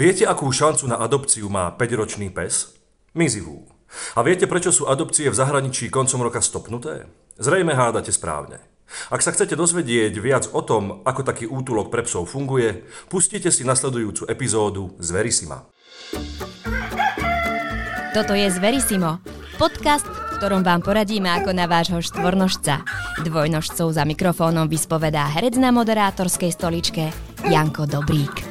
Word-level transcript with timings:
Viete, 0.00 0.24
akú 0.24 0.48
šancu 0.48 0.88
na 0.88 0.96
adopciu 0.96 1.52
má 1.52 1.68
5-ročný 1.76 2.32
pes? 2.32 2.72
Mizivú. 3.12 3.68
A 4.16 4.24
viete, 4.24 4.48
prečo 4.48 4.72
sú 4.72 4.88
adopcie 4.88 5.28
v 5.28 5.36
zahraničí 5.36 5.92
koncom 5.92 6.24
roka 6.24 6.40
stopnuté? 6.40 7.04
Zrejme 7.36 7.76
hádate 7.76 8.08
správne. 8.08 8.64
Ak 9.12 9.20
sa 9.20 9.28
chcete 9.28 9.60
dozvedieť 9.60 10.16
viac 10.16 10.48
o 10.56 10.64
tom, 10.64 11.04
ako 11.04 11.20
taký 11.20 11.44
útulok 11.44 11.92
pre 11.92 12.00
psov 12.08 12.32
funguje, 12.32 12.88
pustite 13.12 13.52
si 13.52 13.60
nasledujúcu 13.60 14.24
epizódu 14.24 14.96
z 14.96 15.08
Verisima. 15.12 15.68
Toto 18.16 18.32
je 18.32 18.48
Zverisimo, 18.48 19.20
podcast, 19.60 20.08
v 20.08 20.40
ktorom 20.40 20.64
vám 20.64 20.80
poradíme 20.80 21.28
ako 21.28 21.52
na 21.52 21.68
vášho 21.68 22.00
štvornožca. 22.00 22.88
Dvojnožcov 23.20 23.92
za 23.92 24.08
mikrofónom 24.08 24.64
vyspovedá 24.64 25.28
herec 25.28 25.60
na 25.60 25.68
moderátorskej 25.76 26.56
stoličke 26.56 27.12
Janko 27.44 27.84
Dobrík. 27.84 28.48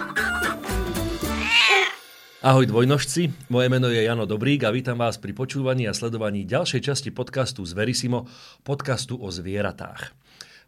Ahoj 2.39 2.71
dvojnožci, 2.71 3.51
moje 3.51 3.68
meno 3.68 3.91
je 3.91 4.00
Jano 4.00 4.23
Dobrík 4.23 4.64
a 4.64 4.71
vítam 4.71 4.95
vás 4.95 5.19
pri 5.19 5.36
počúvaní 5.36 5.91
a 5.91 5.93
sledovaní 5.93 6.47
ďalšej 6.47 6.87
časti 6.87 7.11
podcastu 7.11 7.68
z 7.68 7.75
Verisimo, 7.75 8.31
podcastu 8.64 9.19
o 9.19 9.27
zvieratách. 9.27 10.15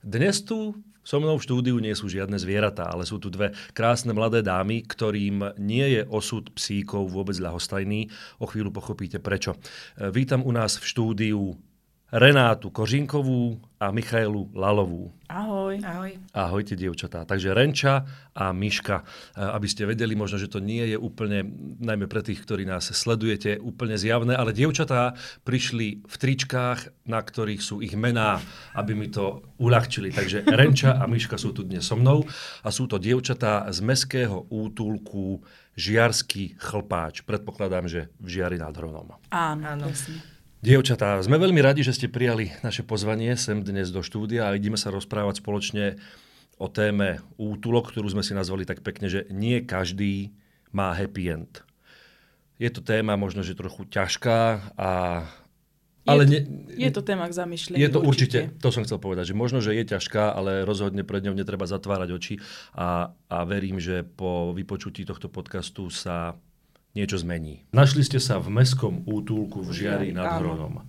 Dnes 0.04 0.44
tu 0.44 0.76
so 1.00 1.24
mnou 1.24 1.40
v 1.40 1.46
štúdiu 1.48 1.80
nie 1.80 1.96
sú 1.96 2.12
žiadne 2.12 2.36
zvieratá, 2.36 2.92
ale 2.92 3.08
sú 3.08 3.24
tu 3.24 3.32
dve 3.32 3.56
krásne 3.72 4.12
mladé 4.12 4.44
dámy, 4.44 4.84
ktorým 4.84 5.56
nie 5.64 5.96
je 5.96 6.02
osud 6.12 6.52
psíkov 6.52 7.08
vôbec 7.08 7.40
ľahostajný. 7.40 8.12
O 8.44 8.52
chvíľu 8.52 8.76
pochopíte 8.76 9.24
prečo. 9.24 9.56
Vítam 10.12 10.44
u 10.44 10.52
nás 10.52 10.76
v 10.76 10.84
štúdiu 10.84 11.56
Renátu 12.12 12.76
Kožinkovú 12.76 13.56
a 13.80 13.88
Michailu 13.96 14.52
Lalovú. 14.52 15.16
Ahoj. 15.32 15.80
Ahoj. 15.80 16.12
Ahojte, 16.36 16.76
dievčatá. 16.76 17.24
Takže 17.24 17.56
Renča 17.56 18.04
a 18.36 18.52
Miška. 18.52 19.08
Aby 19.32 19.72
ste 19.72 19.88
vedeli, 19.88 20.12
možno, 20.12 20.36
že 20.36 20.52
to 20.52 20.60
nie 20.60 20.92
je 20.92 21.00
úplne, 21.00 21.48
najmä 21.80 22.12
pre 22.12 22.20
tých, 22.20 22.44
ktorí 22.44 22.68
nás 22.68 22.92
sledujete, 22.92 23.64
úplne 23.64 23.96
zjavné, 23.96 24.36
ale 24.36 24.52
dievčatá 24.52 25.16
prišli 25.48 26.04
v 26.04 26.16
tričkách, 26.20 27.08
na 27.08 27.24
ktorých 27.24 27.64
sú 27.64 27.80
ich 27.80 27.96
mená, 27.96 28.44
aby 28.76 28.92
mi 28.92 29.08
to 29.08 29.48
uľahčili. 29.64 30.12
Takže 30.12 30.44
Renča 30.52 31.00
a 31.00 31.08
Miška 31.08 31.40
sú 31.40 31.56
tu 31.56 31.64
dnes 31.64 31.88
so 31.88 31.96
mnou 31.96 32.28
a 32.60 32.68
sú 32.76 32.92
to 32.92 33.00
dievčatá 33.00 33.72
z 33.72 33.80
meského 33.88 34.52
útulku 34.52 35.48
Žiarský 35.80 36.60
chlpáč. 36.60 37.24
Predpokladám, 37.24 37.88
že 37.88 38.12
v 38.20 38.36
Žiari 38.36 38.60
nad 38.60 38.76
Hronom. 38.76 39.16
Áno, 39.32 39.64
Áno. 39.64 39.88
Dievčatá, 40.62 41.18
sme 41.26 41.42
veľmi 41.42 41.58
radi, 41.58 41.82
že 41.82 41.98
ste 41.98 42.06
prijali 42.06 42.54
naše 42.62 42.86
pozvanie 42.86 43.34
sem 43.34 43.66
dnes 43.66 43.90
do 43.90 44.06
štúdia 44.06 44.46
a 44.46 44.54
ideme 44.54 44.78
sa 44.78 44.94
rozprávať 44.94 45.42
spoločne 45.42 45.98
o 46.62 46.70
téme 46.70 47.18
útulok, 47.42 47.90
ktorú 47.90 48.06
sme 48.14 48.22
si 48.22 48.38
nazvali 48.38 48.62
tak 48.62 48.86
pekne, 48.86 49.10
že 49.10 49.26
nie 49.34 49.66
každý 49.66 50.30
má 50.70 50.94
happy 50.94 51.34
end. 51.34 51.66
Je 52.62 52.70
to 52.70 52.86
téma 52.86 53.18
možno, 53.18 53.42
že 53.42 53.58
trochu 53.58 53.90
ťažká 53.90 54.70
a 54.78 54.90
ale 56.06 56.30
je, 56.30 56.30
to, 56.30 56.34
ne, 56.34 56.42
je 56.78 56.92
to 56.94 57.02
téma 57.02 57.26
k 57.26 57.34
zamýšľaniu. 57.42 57.82
Je 57.82 57.90
to 57.90 58.02
určite. 58.06 58.40
určite, 58.46 58.62
to 58.62 58.70
som 58.70 58.86
chcel 58.86 59.02
povedať, 59.02 59.34
že 59.34 59.36
možno, 59.38 59.66
že 59.66 59.74
je 59.74 59.82
ťažká, 59.82 60.30
ale 60.30 60.62
rozhodne 60.62 61.02
pred 61.02 61.26
ňou 61.26 61.34
netreba 61.34 61.66
zatvárať 61.66 62.10
oči 62.14 62.36
a, 62.78 63.10
a 63.18 63.38
verím, 63.50 63.82
že 63.82 64.06
po 64.06 64.54
vypočutí 64.54 65.10
tohto 65.10 65.26
podcastu 65.26 65.90
sa 65.90 66.38
niečo 66.92 67.20
zmení. 67.20 67.64
Našli 67.72 68.04
ste 68.04 68.20
sa 68.20 68.40
v 68.40 68.52
mestskom 68.52 69.08
útulku 69.08 69.64
v 69.64 69.72
Žiari 69.72 70.10
nad 70.12 70.40
Hronom. 70.40 70.88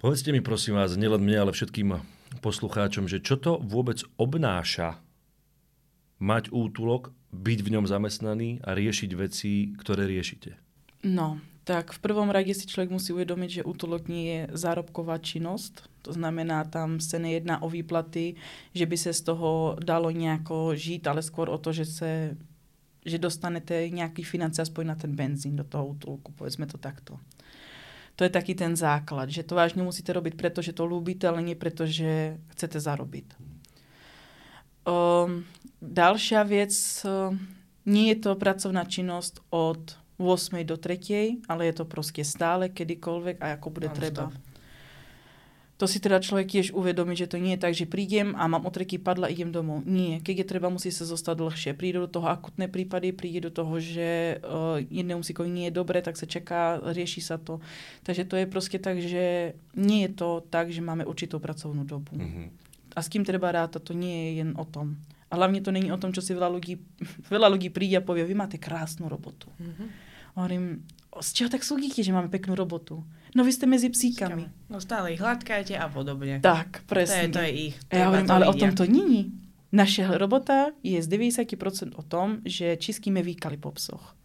Povedzte 0.00 0.32
mi 0.32 0.40
prosím 0.40 0.80
vás, 0.80 0.96
nielen 0.96 1.20
mne, 1.20 1.48
ale 1.48 1.52
všetkým 1.52 2.00
poslucháčom, 2.40 3.04
že 3.10 3.20
čo 3.20 3.36
to 3.36 3.60
vôbec 3.60 4.00
obnáša 4.16 4.96
mať 6.20 6.52
útulok, 6.52 7.12
byť 7.30 7.58
v 7.62 7.72
ňom 7.78 7.86
zamestnaný 7.86 8.64
a 8.66 8.74
riešiť 8.74 9.10
veci, 9.14 9.70
ktoré 9.78 10.10
riešite? 10.10 10.58
No, 11.06 11.38
tak 11.62 11.94
v 11.94 12.02
prvom 12.02 12.32
rade 12.32 12.50
si 12.50 12.66
človek 12.66 12.90
musí 12.90 13.14
uvedomiť, 13.14 13.62
že 13.62 13.68
útulok 13.68 14.10
nie 14.10 14.24
je 14.26 14.40
zárobková 14.58 15.22
činnosť. 15.22 15.86
To 16.08 16.10
znamená, 16.16 16.66
tam 16.66 16.98
sa 16.98 17.22
nejedná 17.22 17.62
o 17.62 17.70
výplaty, 17.70 18.34
že 18.74 18.84
by 18.88 18.96
sa 18.98 19.12
z 19.14 19.22
toho 19.30 19.78
dalo 19.78 20.10
nejako 20.10 20.74
žiť, 20.74 21.06
ale 21.06 21.22
skôr 21.22 21.46
o 21.46 21.60
to, 21.60 21.70
že 21.70 21.84
sa 21.86 22.34
že 23.04 23.16
dostanete 23.16 23.88
nejaký 23.88 24.20
financie 24.22 24.60
aspoň 24.60 24.84
na 24.84 24.96
ten 24.96 25.12
benzín 25.16 25.56
do 25.56 25.64
toho 25.64 25.96
útulku, 25.96 26.32
povedzme 26.36 26.68
to 26.68 26.76
takto. 26.76 27.16
To 28.18 28.28
je 28.28 28.32
taký 28.32 28.52
ten 28.52 28.76
základ, 28.76 29.32
že 29.32 29.46
to 29.46 29.56
vážne 29.56 29.80
musíte 29.80 30.12
robiť, 30.12 30.36
pretože 30.36 30.76
to 30.76 30.84
ľúbite, 30.84 31.24
ale 31.24 31.40
nie 31.40 31.56
preto, 31.56 31.88
že 31.88 32.36
chcete 32.52 32.76
zarobiť. 32.76 33.32
Um, 34.84 35.48
ďalšia 35.80 36.44
vec, 36.44 36.72
um, 37.08 37.40
nie 37.88 38.12
je 38.12 38.28
to 38.28 38.36
pracovná 38.36 38.84
činnosť 38.84 39.40
od 39.48 39.96
8. 40.20 40.60
do 40.68 40.76
3. 40.76 41.48
ale 41.48 41.72
je 41.72 41.74
to 41.80 41.88
proste 41.88 42.20
stále, 42.28 42.68
kedykoľvek 42.68 43.40
a 43.40 43.56
ako 43.56 43.68
bude 43.72 43.88
treba. 43.88 44.28
Stop 44.28 44.49
to 45.80 45.88
si 45.88 45.96
teda 45.96 46.20
človek 46.20 46.44
tiež 46.44 46.76
uvedomí, 46.76 47.16
že 47.16 47.24
to 47.24 47.40
nie 47.40 47.56
je 47.56 47.62
tak, 47.64 47.72
že 47.72 47.88
prídem 47.88 48.36
a 48.36 48.44
mám 48.44 48.68
otreky 48.68 49.00
padla, 49.00 49.32
idem 49.32 49.48
domov. 49.48 49.80
Nie, 49.88 50.20
keď 50.20 50.44
je 50.44 50.50
treba, 50.52 50.68
musí 50.68 50.92
sa 50.92 51.08
zostať 51.08 51.40
dlhšie. 51.40 51.72
Príde 51.72 52.04
do 52.04 52.10
toho 52.12 52.28
akutné 52.28 52.68
prípady, 52.68 53.16
príde 53.16 53.48
do 53.48 53.48
toho, 53.48 53.80
že 53.80 54.44
uh, 54.44 54.76
jednému 54.76 55.24
psíkovi 55.24 55.48
nie 55.48 55.72
je 55.72 55.80
dobre, 55.80 56.04
tak 56.04 56.20
sa 56.20 56.28
čaká, 56.28 56.84
rieši 56.84 57.24
sa 57.24 57.40
to. 57.40 57.64
Takže 58.04 58.28
to 58.28 58.36
je 58.36 58.44
proste 58.44 58.76
tak, 58.76 59.00
že 59.00 59.56
nie 59.72 60.04
je 60.04 60.10
to 60.12 60.44
tak, 60.52 60.68
že 60.68 60.84
máme 60.84 61.08
určitú 61.08 61.40
pracovnú 61.40 61.88
dobu. 61.88 62.12
Mm-hmm. 62.12 62.46
A 62.92 62.98
s 63.00 63.08
kým 63.08 63.24
treba 63.24 63.48
rátať, 63.48 63.80
to 63.80 63.96
nie 63.96 64.12
je 64.36 64.44
jen 64.44 64.52
o 64.60 64.68
tom. 64.68 65.00
A 65.32 65.40
hlavne 65.40 65.64
to 65.64 65.72
není 65.72 65.88
o 65.88 65.96
tom, 65.96 66.12
čo 66.12 66.20
si 66.20 66.36
veľa 66.36 66.52
ľudí, 66.52 66.76
veľa 67.32 67.48
ľudí 67.56 67.72
príde 67.72 67.96
a 67.96 68.04
povie, 68.04 68.28
vy 68.28 68.36
máte 68.36 68.60
krásnu 68.60 69.08
robotu. 69.08 69.48
Mm-hmm. 69.56 69.88
Hovorím, 70.36 70.84
čoho 71.18 71.50
tak 71.50 71.66
súdíte, 71.66 72.06
že 72.06 72.14
máme 72.14 72.30
peknú 72.30 72.54
robotu? 72.54 73.02
No 73.34 73.42
vy 73.42 73.50
ste 73.50 73.66
medzi 73.66 73.90
psíkami. 73.90 74.46
No 74.70 74.78
stále 74.78 75.14
ich 75.14 75.22
hladkajte 75.22 75.74
a 75.74 75.90
podobne. 75.90 76.38
Tak, 76.38 76.86
presne. 76.86 77.30
To 77.30 77.30
je, 77.30 77.34
to 77.34 77.40
je 77.42 77.52
ich. 77.70 77.76
To 77.90 77.94
ja 77.98 78.06
hovorím, 78.06 78.30
ale 78.30 78.46
o 78.46 78.54
tom 78.54 78.70
to 78.74 78.86
není. 78.86 79.34
Naša 79.70 80.18
robota 80.18 80.74
je 80.82 80.98
z 80.98 81.06
90% 81.06 81.94
o 81.94 82.02
tom, 82.02 82.42
že 82.42 82.74
čistíme 82.74 83.22
výkaly 83.22 83.58
po 83.58 83.70
psoch. 83.74 84.18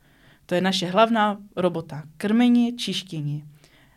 To 0.46 0.54
je 0.54 0.62
naša 0.62 0.94
hlavná 0.94 1.42
robota. 1.58 2.06
Krmenie, 2.22 2.78
čištenie. 2.78 3.46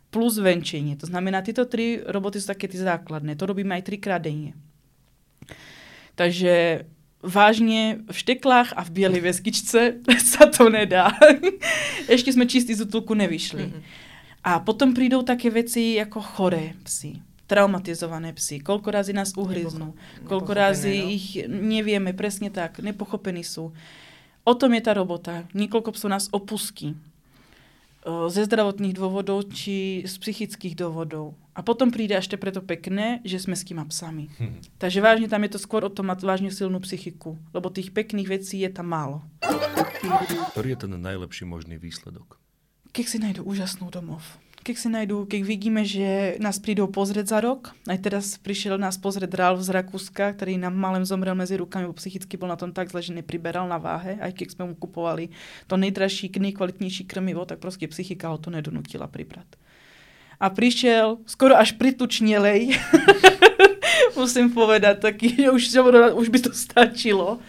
Plus 0.08 0.40
venčenie. 0.40 0.96
To 0.96 1.04
znamená, 1.04 1.44
tieto 1.44 1.68
tri 1.68 2.00
roboty 2.00 2.40
sú 2.40 2.52
také 2.52 2.68
tie 2.68 2.80
základné. 2.80 3.36
To 3.36 3.44
robíme 3.44 3.76
aj 3.76 3.84
trikrát 3.84 4.24
denne. 4.24 4.56
Takže 6.16 6.84
vážne 7.18 8.06
v 8.06 8.16
šteklách 8.16 8.74
a 8.78 8.80
v 8.86 8.90
bielej 8.94 9.22
veskičce 9.26 10.02
sa 10.32 10.44
to 10.46 10.70
nedá. 10.70 11.10
Ešte 12.14 12.30
sme 12.34 12.46
čistí 12.46 12.74
z 12.74 12.86
útulku 12.86 13.14
nevyšli. 13.18 13.64
Mm-hmm. 13.68 13.82
A 14.46 14.62
potom 14.62 14.94
prídou 14.94 15.26
také 15.26 15.50
veci 15.50 15.98
ako 15.98 16.22
choré 16.22 16.78
psy, 16.86 17.18
traumatizované 17.50 18.32
psy, 18.38 18.62
koľko 18.62 18.88
razy 18.94 19.12
nás 19.12 19.34
uhryznú, 19.34 19.92
Nepocho- 19.92 20.26
koľko 20.30 20.52
razy 20.54 20.96
no? 21.02 21.10
ich 21.10 21.26
nevieme, 21.44 22.14
presne 22.14 22.48
tak, 22.48 22.78
nepochopení 22.78 23.42
sú. 23.42 23.74
O 24.46 24.52
tom 24.56 24.72
je 24.72 24.80
tá 24.80 24.96
robota. 24.96 25.44
Niekoľko 25.52 25.92
psov 25.92 26.08
nás 26.08 26.24
opustí 26.32 26.96
ze 28.06 28.42
zdravotných 28.46 28.94
dôvodov 28.94 29.50
či 29.50 30.06
z 30.06 30.14
psychických 30.18 30.78
dôvodov. 30.78 31.34
A 31.58 31.66
potom 31.66 31.90
príde 31.90 32.14
až 32.14 32.30
preto 32.38 32.62
pekné, 32.62 33.18
že 33.26 33.42
sme 33.42 33.58
s 33.58 33.66
kýma 33.66 33.82
psami. 33.90 34.30
Hmm. 34.38 34.62
Takže 34.78 35.02
vážne 35.02 35.26
tam 35.26 35.42
je 35.42 35.58
to 35.58 35.60
skôr 35.60 35.82
o 35.82 35.90
tom 35.90 36.06
mať 36.06 36.22
vážne 36.22 36.50
silnú 36.54 36.78
psychiku, 36.86 37.34
lebo 37.50 37.74
tých 37.74 37.90
pekných 37.90 38.30
vecí 38.30 38.62
je 38.62 38.70
tam 38.70 38.94
málo. 38.94 39.26
Ktorý 40.54 40.78
je 40.78 40.78
ten 40.86 40.92
najlepší 40.94 41.44
možný 41.50 41.74
výsledok? 41.82 42.38
keď 42.92 43.04
si 43.06 43.18
nájdu 43.22 43.46
úžasnú 43.46 43.94
domov. 43.94 44.26
Keď 44.68 44.76
si 44.76 44.92
nájdu, 44.92 45.24
keď 45.24 45.40
vidíme, 45.48 45.80
že 45.80 46.36
nás 46.44 46.60
prídu 46.60 46.84
pozrieť 46.92 47.32
za 47.32 47.40
rok, 47.40 47.72
aj 47.88 48.04
teraz 48.04 48.36
prišiel 48.36 48.76
nás 48.76 49.00
pozrieť 49.00 49.32
Ralf 49.32 49.64
z 49.64 49.72
Rakúska, 49.72 50.36
ktorý 50.36 50.60
nám 50.60 50.76
malem 50.76 51.08
zomrel 51.08 51.32
medzi 51.32 51.56
rukami, 51.56 51.88
bo 51.88 51.96
psychicky 51.96 52.36
bol 52.36 52.52
na 52.52 52.60
tom 52.60 52.76
tak 52.76 52.92
zle, 52.92 53.00
že 53.00 53.16
nepriberal 53.16 53.64
na 53.64 53.80
váhe, 53.80 54.20
aj 54.20 54.28
keď 54.36 54.52
sme 54.52 54.68
mu 54.68 54.76
kupovali 54.76 55.32
to 55.72 55.80
najdražší, 55.80 56.28
najkvalitnejší 56.36 57.08
krmivo, 57.08 57.48
tak 57.48 57.64
proste 57.64 57.88
psychika 57.88 58.28
ho 58.28 58.36
to 58.36 58.52
nedonutila 58.52 59.08
pribrať. 59.08 59.48
A 60.36 60.52
prišiel 60.52 61.24
skoro 61.24 61.56
až 61.56 61.72
pritučnelej, 61.80 62.76
musím 64.20 64.52
povedať, 64.52 65.00
taký, 65.00 65.48
už, 65.48 65.64
už 66.12 66.28
by 66.28 66.38
to 66.44 66.52
stačilo 66.52 67.40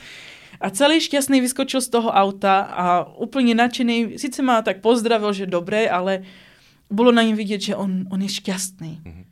a 0.63 0.71
celý 0.71 1.03
šťastný 1.03 1.43
vyskočil 1.43 1.83
z 1.83 1.99
toho 1.99 2.15
auta 2.15 2.63
a 2.63 2.85
úplne 3.19 3.59
nadšený, 3.59 4.15
síce 4.15 4.39
ma 4.39 4.63
tak 4.63 4.79
pozdravil, 4.79 5.35
že 5.35 5.51
dobre, 5.51 5.83
ale 5.83 6.47
bolo 6.89 7.13
na 7.13 7.21
ním 7.21 7.37
vidieť, 7.37 7.71
že 7.71 7.73
on, 7.77 8.09
on 8.09 8.19
je 8.19 8.31
šťastný. 8.33 8.91
Mm-hmm. 9.05 9.25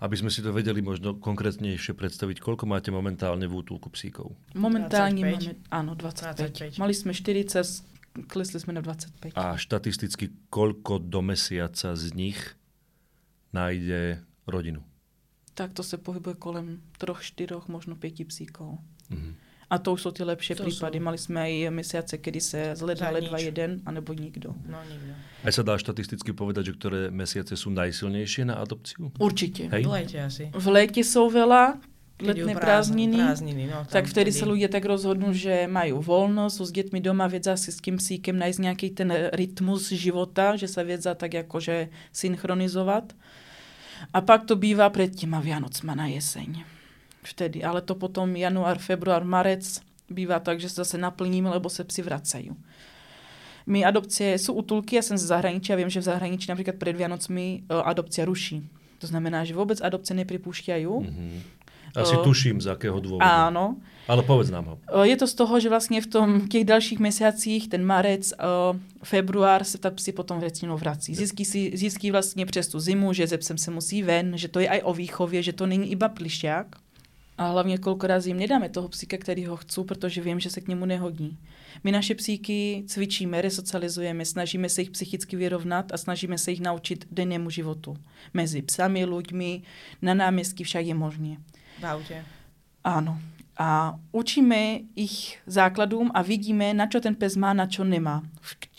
Aby 0.00 0.16
sme 0.16 0.30
si 0.32 0.40
to 0.40 0.54
vedeli 0.54 0.80
možno 0.80 1.16
konkrétnejšie 1.18 1.92
predstaviť, 1.92 2.40
koľko 2.40 2.64
máte 2.64 2.88
momentálne 2.88 3.44
v 3.44 3.54
útulku 3.60 3.92
psíkov? 3.92 4.32
Momentálne 4.56 5.20
25. 5.20 5.28
máme, 5.28 5.52
áno, 5.68 5.92
25. 5.98 6.78
25. 6.78 6.80
Mali 6.80 6.94
sme 6.96 7.12
40, 7.12 8.24
klesli 8.30 8.58
sme 8.60 8.72
na 8.76 8.82
25. 8.84 9.36
A 9.36 9.56
štatisticky 9.60 10.48
koľko 10.48 11.02
do 11.02 11.20
mesiaca 11.20 11.92
z 11.96 12.06
nich 12.16 12.38
nájde 13.52 14.24
rodinu? 14.48 14.80
Tak 15.58 15.76
to 15.76 15.84
sa 15.84 16.00
pohybuje 16.00 16.38
kolem 16.40 16.80
3, 16.96 17.20
4, 17.20 17.68
možno 17.68 17.98
5 17.98 18.30
psíkov. 18.30 18.80
Mm-hmm. 19.12 19.49
A 19.70 19.78
to 19.78 19.94
už 19.94 20.00
sú 20.02 20.10
tie 20.10 20.26
lepšie 20.26 20.58
To 20.58 20.66
prípady. 20.66 20.98
sú. 20.98 21.06
Mali 21.06 21.18
sme 21.18 21.38
aj 21.46 21.52
mesiace, 21.70 22.14
kedy 22.18 22.40
sa 22.42 22.74
zledá 22.74 23.14
ledva 23.14 23.38
nič. 23.38 23.54
jeden, 23.54 23.70
anebo 23.86 24.10
nikto. 24.18 24.50
No 24.66 24.82
nikto. 24.82 25.14
Aj 25.46 25.52
sa 25.54 25.62
dá 25.62 25.78
štatisticky 25.78 26.34
povedať, 26.34 26.68
že 26.68 26.72
ktoré 26.74 27.00
mesiace 27.14 27.54
sú 27.54 27.70
najsilnejšie 27.70 28.50
na 28.50 28.58
adopciu? 28.58 29.14
Určite. 29.22 29.70
Hej. 29.70 29.86
V 29.86 29.90
lete 29.94 30.18
asi. 30.18 30.44
V 30.50 30.66
lete 30.74 31.02
sú 31.06 31.30
veľa, 31.30 31.78
letné 32.20 32.52
prázdniny. 32.52 33.16
prázdniny 33.16 33.64
no, 33.70 33.78
tam 33.88 33.92
tak 33.94 34.04
vtedy 34.10 34.30
sa 34.30 34.44
ľudia 34.44 34.68
tak 34.68 34.84
rozhodnú, 34.84 35.32
že 35.32 35.64
majú 35.64 36.04
voľno, 36.04 36.52
sú 36.52 36.68
s 36.68 36.72
deťmi 36.74 37.00
doma, 37.00 37.30
vedia 37.30 37.56
si 37.56 37.72
s 37.72 37.80
kým 37.80 37.96
psíkem 37.96 38.36
nájsť 38.36 38.58
nejaký 38.60 38.86
ten 38.92 39.08
rytmus 39.32 39.88
života, 39.94 40.58
že 40.60 40.68
sa 40.68 40.84
vedia 40.84 41.16
tak 41.16 41.32
akože 41.32 41.88
synchronizovať. 42.12 43.16
A 44.12 44.18
pak 44.24 44.48
to 44.48 44.56
býva 44.56 44.88
pred 44.88 45.12
těma 45.12 45.40
Vianocma 45.40 45.92
na 45.92 46.08
jeseň. 46.08 46.79
Vtedy. 47.22 47.60
Ale 47.64 47.80
to 47.84 47.94
potom 47.94 48.36
január, 48.36 48.78
február, 48.80 49.24
marec 49.24 49.80
bývá 50.10 50.40
tak, 50.40 50.58
že 50.60 50.68
sa 50.68 50.82
zase 50.82 50.98
naplníme, 50.98 51.48
lebo 51.50 51.70
se 51.70 51.84
psi 51.84 52.02
vracajú. 52.02 52.52
My 53.70 53.84
adopcie, 53.84 54.34
sú 54.40 54.56
útulky, 54.58 54.96
ja 54.98 55.04
som 55.04 55.14
z 55.20 55.30
zahraničí 55.30 55.70
a 55.70 55.78
viem, 55.78 55.92
že 55.92 56.00
v 56.00 56.10
zahraničí 56.10 56.48
napríklad 56.50 56.80
pred 56.80 56.96
Vianocmi 56.96 57.46
e, 57.46 57.76
adopcia 57.76 58.24
ruší. 58.24 58.64
To 58.98 59.06
znamená, 59.06 59.44
že 59.44 59.54
vôbec 59.54 59.78
adopcie 59.78 60.16
nepripúšťajú. 60.16 60.90
Mhm. 60.90 61.60
Asi 61.90 62.14
O, 62.14 62.22
tuším, 62.22 62.62
z 62.62 62.70
akého 62.70 63.02
dôvodu. 63.02 63.26
Áno. 63.26 63.74
Ale 64.06 64.22
povedz 64.22 64.50
nám 64.50 64.64
ho. 64.64 64.74
E, 64.86 65.10
Je 65.10 65.16
to 65.18 65.26
z 65.26 65.34
toho, 65.34 65.54
že 65.60 65.68
vlastne 65.68 65.98
v 65.98 66.06
tom 66.06 66.28
těch 66.46 66.64
dalších 66.64 66.98
mesiacích, 66.98 67.68
ten 67.68 67.82
marec, 67.84 68.32
e, 68.32 68.36
február, 69.02 69.62
se 69.64 69.78
ta 69.78 69.90
psi 69.90 70.12
potom 70.12 70.40
většinou 70.40 70.78
vrací. 70.78 71.14
Zjistí, 71.14 71.44
si, 71.44 71.70
zjistí 71.74 72.10
vlastně 72.10 72.46
přes 72.46 72.68
tu 72.68 72.80
zimu, 72.80 73.12
že 73.12 73.26
ze 73.26 73.38
psem 73.38 73.58
se 73.58 73.70
musí 73.70 74.02
ven, 74.02 74.38
že 74.38 74.48
to 74.48 74.60
je 74.60 74.68
aj 74.68 74.80
o 74.84 74.94
výchově, 74.94 75.42
že 75.42 75.52
to 75.52 75.66
není 75.66 75.90
iba 75.90 76.08
plišťák. 76.08 76.66
A 77.40 77.48
hlavně 77.48 77.78
kolikrát 77.78 78.26
jim 78.26 78.36
nedáme 78.36 78.68
toho 78.68 78.88
psíka, 78.88 79.16
který 79.16 79.46
ho 79.46 79.56
chci, 79.56 79.80
protože 79.84 80.20
vím, 80.20 80.40
že 80.40 80.50
se 80.50 80.60
k 80.60 80.68
němu 80.68 80.84
nehodí. 80.84 81.38
My 81.84 81.92
naše 81.92 82.14
psíky 82.14 82.84
cvičíme, 82.86 83.40
resocializujeme, 83.40 84.24
snažíme 84.24 84.68
se 84.68 84.80
jich 84.80 84.90
psychicky 84.90 85.36
vyrovnat 85.36 85.92
a 85.92 85.96
snažíme 85.96 86.38
se 86.38 86.50
jich 86.50 86.60
naučit 86.60 87.08
dennému 87.10 87.50
životu. 87.50 87.96
Mezi 88.34 88.62
psami, 88.62 89.08
ľuďmi, 89.08 89.62
na 90.02 90.14
náměstí 90.14 90.64
však 90.64 90.86
je 90.86 90.94
možné. 90.94 91.36
V 91.80 91.84
aute. 91.86 92.24
Áno. 92.84 93.16
A 93.56 93.96
učíme 94.12 94.84
ich 94.96 95.40
základům 95.46 96.10
a 96.14 96.22
vidíme, 96.22 96.74
na 96.74 96.86
čo 96.86 97.00
ten 97.00 97.14
pes 97.16 97.36
má, 97.36 97.52
na 97.56 97.64
čo 97.66 97.84
nemá. 97.84 98.20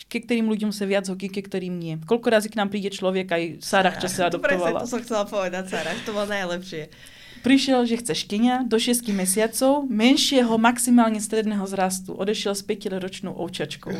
Ke 0.06 0.22
ktorým 0.22 0.46
ľuďom 0.46 0.70
sa 0.70 0.86
viac 0.86 1.06
hodí, 1.10 1.26
ke 1.30 1.42
ktorým 1.42 1.78
nie. 1.78 1.98
Koľko 2.06 2.30
razy 2.30 2.48
k 2.50 2.58
nám 2.62 2.70
príde 2.70 2.94
človek, 2.94 3.26
aj 3.26 3.42
Sarah, 3.62 3.96
čo 3.98 4.06
sa 4.06 4.30
To 4.30 4.38
presne, 4.38 4.62
adoptovala. 4.62 4.86
to 4.86 4.90
som 4.90 5.02
chcela 5.02 5.24
povedať, 5.26 5.64
Sara. 5.66 5.90
To 6.06 6.14
bolo 6.14 6.30
najlepšie. 6.30 6.90
Prišiel, 7.40 7.88
že 7.88 7.98
chce 7.98 8.14
štenia 8.14 8.62
do 8.68 8.76
6 8.76 9.08
mesiacov, 9.16 9.88
menšieho 9.88 10.52
maximálne 10.60 11.18
stredného 11.18 11.64
zrastu. 11.64 12.12
Odešiel 12.12 12.52
s 12.52 12.62
5-ročnou 12.62 13.32
ovčačkou. 13.32 13.90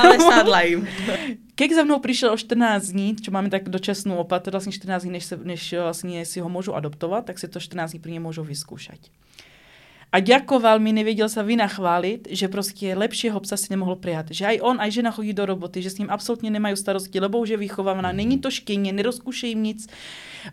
Ale 0.00 0.14
sadla 0.18 0.60
im. 0.64 0.88
Keď 1.54 1.68
za 1.70 1.82
mnou 1.86 2.02
prišiel 2.02 2.34
o 2.34 2.38
14 2.40 2.90
dní, 2.90 3.14
čo 3.20 3.30
máme 3.30 3.46
tak 3.46 3.70
dočasnú 3.70 4.18
opatrť, 4.26 4.58
vlastne 4.58 4.74
14 4.74 5.06
dní, 5.06 5.12
než, 5.20 5.24
sa, 5.30 5.36
než 5.38 5.62
vlastne 5.70 6.18
si 6.26 6.42
ho 6.42 6.48
môžu 6.50 6.74
adoptovať, 6.74 7.30
tak 7.30 7.36
si 7.38 7.46
to 7.46 7.62
14 7.62 7.94
dní 7.94 8.00
pri 8.02 8.18
nej 8.18 8.22
môžu 8.24 8.42
vyskúšať. 8.42 9.14
A 10.14 10.22
ďakoval 10.22 10.78
mi, 10.78 10.94
nevedel 10.94 11.26
sa 11.26 11.42
vynachváliť, 11.42 12.30
že 12.30 12.46
proste 12.46 12.94
lepšieho 12.94 13.34
psa 13.42 13.58
si 13.58 13.66
nemohol 13.74 13.98
prijať. 13.98 14.30
Že 14.30 14.44
aj 14.46 14.56
on, 14.62 14.76
aj 14.78 14.90
žena 14.94 15.10
chodí 15.10 15.34
do 15.34 15.42
roboty, 15.42 15.82
že 15.82 15.90
s 15.90 15.98
ním 15.98 16.06
absolútne 16.06 16.54
nemajú 16.54 16.78
starosti, 16.78 17.18
lebo 17.18 17.42
už 17.42 17.58
je 17.58 17.58
vychovávaná, 17.58 18.14
není 18.14 18.38
to 18.38 18.46
škenie, 18.46 18.94
nerozkúše 18.94 19.50
im 19.50 19.66
nic. 19.66 19.90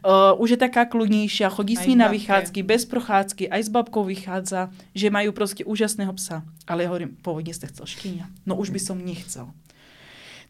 Uh, 0.01 0.33
už 0.41 0.57
je 0.57 0.59
taká 0.65 0.89
kľudnejšia, 0.89 1.53
chodí 1.53 1.77
s 1.77 1.85
ním 1.85 2.01
na 2.01 2.09
vychádzky, 2.09 2.65
bez 2.65 2.89
prochádzky, 2.89 3.53
aj 3.53 3.61
s 3.61 3.69
babkou 3.69 4.01
vychádza, 4.01 4.73
že 4.97 5.13
majú 5.13 5.29
proste 5.29 5.61
úžasného 5.61 6.17
psa. 6.17 6.41
Ale 6.65 6.81
ja 6.81 6.89
hovorím, 6.89 7.13
pôvodne 7.21 7.53
ste 7.53 7.69
chcel 7.69 7.85
škynia. 7.85 8.33
No 8.49 8.57
už 8.57 8.73
by 8.73 8.81
som 8.81 8.97
nechcel. 8.97 9.53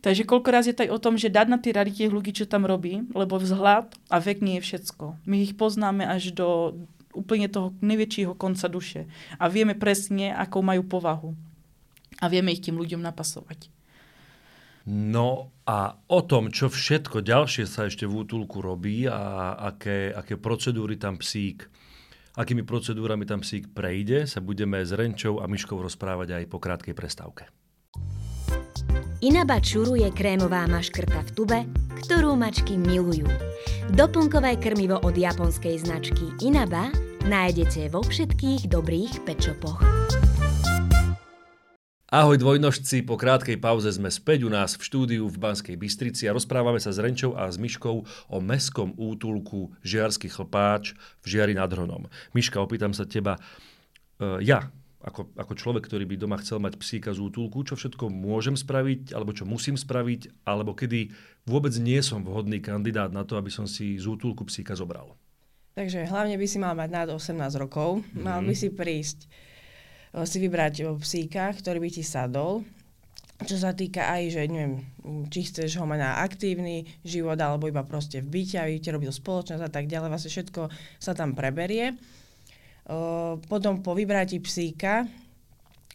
Takže 0.02 0.24
koľko 0.24 0.50
raz 0.56 0.72
je 0.72 0.74
to 0.74 0.88
aj 0.88 0.92
o 0.96 1.02
tom, 1.04 1.20
že 1.20 1.28
dať 1.28 1.48
na 1.52 1.60
tie 1.60 1.76
rady 1.76 1.92
tých 1.92 2.16
ľudí, 2.16 2.32
čo 2.32 2.48
tam 2.48 2.64
robí, 2.64 3.04
lebo 3.12 3.36
vzhľad 3.36 3.92
a 4.08 4.18
vek 4.24 4.40
nie 4.40 4.64
je 4.64 4.72
všetko. 4.72 5.20
My 5.28 5.44
ich 5.44 5.60
poznáme 5.60 6.08
až 6.08 6.32
do 6.32 6.80
úplne 7.14 7.48
toho 7.52 7.76
najväčšieho 7.80 8.34
konca 8.36 8.68
duše. 8.72 9.08
A 9.38 9.48
vieme 9.48 9.76
presne, 9.78 10.32
akou 10.36 10.64
majú 10.66 10.88
povahu. 10.88 11.32
A 12.22 12.26
vieme 12.28 12.54
ich 12.54 12.64
tým 12.64 12.78
ľuďom 12.78 13.02
napasovať. 13.02 13.72
No 14.90 15.54
a 15.70 15.94
o 16.10 16.20
tom, 16.26 16.50
čo 16.50 16.66
všetko 16.66 17.22
ďalšie 17.22 17.70
sa 17.70 17.86
ešte 17.86 18.10
v 18.10 18.26
útulku 18.26 18.66
robí 18.66 19.06
a 19.06 19.54
aké, 19.62 20.10
aké 20.10 20.42
procedúry 20.42 20.98
tam 20.98 21.22
psík, 21.22 21.70
akými 22.34 22.66
procedúrami 22.66 23.30
tam 23.30 23.46
psík 23.46 23.70
prejde, 23.78 24.26
sa 24.26 24.42
budeme 24.42 24.82
s 24.82 24.90
Renčou 24.90 25.38
a 25.38 25.46
Myškou 25.46 25.78
rozprávať 25.78 26.34
aj 26.34 26.44
po 26.50 26.58
krátkej 26.58 26.98
prestávke. 26.98 27.46
Inaba 29.22 29.62
Čuru 29.62 29.94
je 30.02 30.10
krémová 30.10 30.66
maškrta 30.66 31.22
v 31.22 31.30
tube, 31.38 31.60
ktorú 32.06 32.34
mačky 32.34 32.74
milujú. 32.74 33.30
Doplnkové 33.94 34.58
krmivo 34.58 34.98
od 35.06 35.14
japonskej 35.14 35.86
značky 35.86 36.34
Inaba 36.42 36.90
nájdete 37.30 37.94
vo 37.94 38.02
všetkých 38.02 38.66
dobrých 38.66 39.22
pečopoch. 39.22 39.78
Ahoj 42.12 42.36
dvojnožci, 42.36 43.08
po 43.08 43.16
krátkej 43.16 43.56
pauze 43.56 43.88
sme 43.88 44.12
späť 44.12 44.44
u 44.44 44.52
nás 44.52 44.76
v 44.76 44.84
štúdiu 44.84 45.32
v 45.32 45.38
Banskej 45.38 45.80
Bystrici 45.80 46.28
a 46.28 46.36
rozprávame 46.36 46.76
sa 46.82 46.92
s 46.92 47.00
Renčou 47.00 47.40
a 47.40 47.48
s 47.48 47.56
Myškou 47.56 47.98
o 48.04 48.38
meskom 48.44 48.92
útulku 49.00 49.72
Žiarsky 49.80 50.28
chlpáč 50.28 50.92
v 51.24 51.26
Žiari 51.32 51.56
nad 51.56 51.72
Hronom. 51.72 52.12
Myška, 52.36 52.60
opýtam 52.60 52.92
sa 52.92 53.08
teba, 53.08 53.40
e, 54.20 54.44
ja 54.44 54.68
ako, 55.02 55.34
ako 55.34 55.54
človek, 55.58 55.84
ktorý 55.90 56.06
by 56.06 56.16
doma 56.18 56.38
chcel 56.38 56.62
mať 56.62 56.78
psíka 56.78 57.10
z 57.10 57.26
útulku, 57.26 57.66
čo 57.66 57.74
všetko 57.74 58.14
môžem 58.14 58.54
spraviť, 58.54 59.18
alebo 59.18 59.34
čo 59.34 59.50
musím 59.50 59.74
spraviť, 59.74 60.46
alebo 60.46 60.78
kedy 60.78 61.10
vôbec 61.50 61.74
nie 61.82 61.98
som 62.06 62.22
vhodný 62.22 62.62
kandidát 62.62 63.10
na 63.10 63.26
to, 63.26 63.36
aby 63.36 63.50
som 63.50 63.66
si 63.66 63.98
z 63.98 64.06
útulku 64.06 64.46
psíka 64.46 64.78
zobral. 64.78 65.18
Takže 65.74 66.06
hlavne 66.06 66.36
by 66.36 66.48
si 66.48 66.58
mal 66.60 66.76
mať 66.76 66.90
nad 66.92 67.08
18 67.10 67.34
rokov. 67.58 68.04
Mm-hmm. 68.04 68.22
Mal 68.22 68.40
by 68.44 68.54
si 68.54 68.70
prísť 68.70 69.20
o, 70.14 70.28
si 70.28 70.38
vybrať 70.38 70.74
o, 70.86 71.00
psíka, 71.00 71.50
ktorý 71.56 71.80
by 71.80 71.90
ti 71.90 72.04
sadol. 72.04 72.62
Čo 73.42 73.58
sa 73.58 73.74
týka 73.74 74.06
aj, 74.06 74.38
že 74.38 74.42
neviem, 74.46 74.86
či 75.34 75.50
chceš 75.50 75.82
ho 75.82 75.86
mať 75.90 75.98
na 75.98 76.22
aktívny 76.22 76.86
život, 77.02 77.40
alebo 77.42 77.66
iba 77.66 77.82
proste 77.82 78.22
v 78.22 78.30
byte, 78.30 78.62
aby 78.62 78.78
ti 78.78 78.94
robil 78.94 79.10
spoločnosť 79.10 79.64
a 79.66 79.72
tak 79.72 79.90
ďalej. 79.90 80.14
Vlastne 80.14 80.30
všetko 80.30 80.62
sa 81.02 81.18
tam 81.18 81.34
preberie. 81.34 81.98
Potom 83.42 83.80
po 83.80 83.92
vybratí 83.92 84.38
psíka 84.38 85.08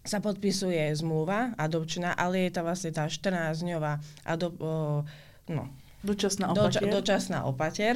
sa 0.00 0.18
podpisuje 0.18 0.78
zmluva 0.94 1.52
adopčná, 1.56 2.14
ale 2.14 2.46
je 2.46 2.54
to 2.54 2.62
vlastne 2.62 2.90
tá 2.90 3.04
14-dňová 3.04 3.92
adop, 4.24 4.54
no, 5.46 5.64
Dočasná 5.98 6.54
Doča- 6.54 6.78
opatie. 6.78 6.92
dočasná 6.92 7.38
opater. 7.42 7.94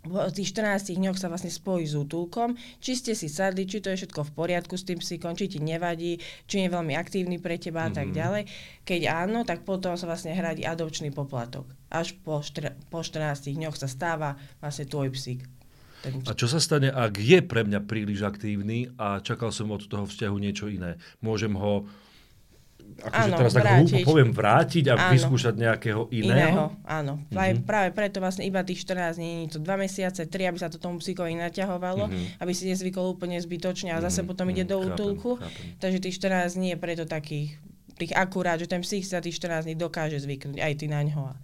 V 0.00 0.16
tých 0.32 0.56
14 0.56 0.96
dňoch 0.96 1.18
sa 1.18 1.28
vlastne 1.28 1.52
spojí 1.52 1.84
s 1.84 1.92
útulkom, 1.92 2.54
či 2.78 2.96
ste 2.96 3.12
si 3.12 3.28
sadli, 3.28 3.68
či 3.68 3.84
to 3.84 3.92
je 3.92 4.00
všetko 4.00 4.22
v 4.22 4.32
poriadku 4.32 4.72
s 4.72 4.88
tým 4.88 4.96
psíkom, 4.96 5.36
či 5.36 5.44
ti 5.44 5.58
nevadí, 5.60 6.16
či 6.46 6.64
je 6.64 6.72
veľmi 6.72 6.96
aktívny 6.96 7.36
pre 7.36 7.60
teba 7.60 7.84
a 7.84 7.92
tak 7.92 8.16
ďalej. 8.16 8.48
Keď 8.80 9.00
áno, 9.04 9.44
tak 9.44 9.60
potom 9.60 9.92
sa 9.94 10.08
vlastne 10.08 10.32
hradí 10.32 10.64
adopčný 10.64 11.12
poplatok. 11.12 11.68
Až 11.90 12.16
po, 12.16 12.40
štre- 12.40 12.72
po 12.88 13.04
14 13.04 13.52
dňoch 13.52 13.76
sa 13.76 13.84
stáva 13.84 14.40
vlastne 14.56 14.88
tvoj 14.88 15.12
psík. 15.12 15.44
A 16.00 16.32
čo 16.32 16.46
sa 16.46 16.56
stane, 16.56 16.88
ak 16.88 17.14
je 17.14 17.38
pre 17.40 17.60
mňa 17.60 17.80
príliš 17.82 18.22
aktívny 18.22 18.88
a 18.96 19.18
čakal 19.18 19.50
som 19.50 19.68
od 19.68 19.82
toho 19.82 20.04
vzťahu 20.04 20.36
niečo 20.36 20.66
iné? 20.66 20.96
Môžem 21.18 21.52
ho 21.52 21.84
akože 23.00 23.30
teraz 23.32 23.52
tak 23.52 23.64
vrátiť. 23.64 23.86
hlúpo 23.94 23.98
poviem 24.04 24.30
vrátiť 24.30 24.84
a 24.88 24.94
Áno. 24.98 25.12
vyskúšať 25.14 25.54
nejakého 25.54 26.02
iného? 26.10 26.36
Iného, 26.36 26.64
áno. 26.82 27.14
Mhm. 27.28 27.62
Práve, 27.62 27.88
preto 27.90 28.18
vlastne 28.18 28.42
iba 28.42 28.60
tých 28.60 28.82
14 28.82 29.16
dní, 29.16 29.46
to 29.46 29.58
2 29.58 29.76
mesiace, 29.78 30.26
3, 30.26 30.48
aby 30.48 30.58
sa 30.58 30.68
to 30.68 30.76
tomu 30.76 30.98
psíkovi 30.98 31.32
naťahovalo, 31.34 32.08
Mhm. 32.08 32.40
aby 32.40 32.52
si 32.52 32.66
nezvykol 32.66 33.14
úplne 33.14 33.38
zbytočne 33.38 33.92
a 33.92 34.02
zase 34.02 34.20
Mhm, 34.20 34.26
potom 34.26 34.46
ide 34.48 34.64
mhm, 34.64 34.70
do 34.70 34.76
útulku. 34.82 35.30
chápem. 35.36 35.78
Takže 35.78 35.98
tých 36.00 36.16
14 36.16 36.54
dní 36.54 36.68
je 36.70 36.78
preto 36.78 37.04
takých 37.04 37.56
tých 37.94 38.16
akurát, 38.16 38.56
že 38.56 38.64
ten 38.64 38.80
psík 38.80 39.04
sa 39.04 39.20
tých 39.20 39.36
14 39.36 39.64
dní 39.66 39.76
dokáže 39.76 40.16
zvyknúť, 40.18 40.56
aj 40.58 40.72
ty 40.74 40.88
na 40.88 41.04
ňoho. 41.04 41.36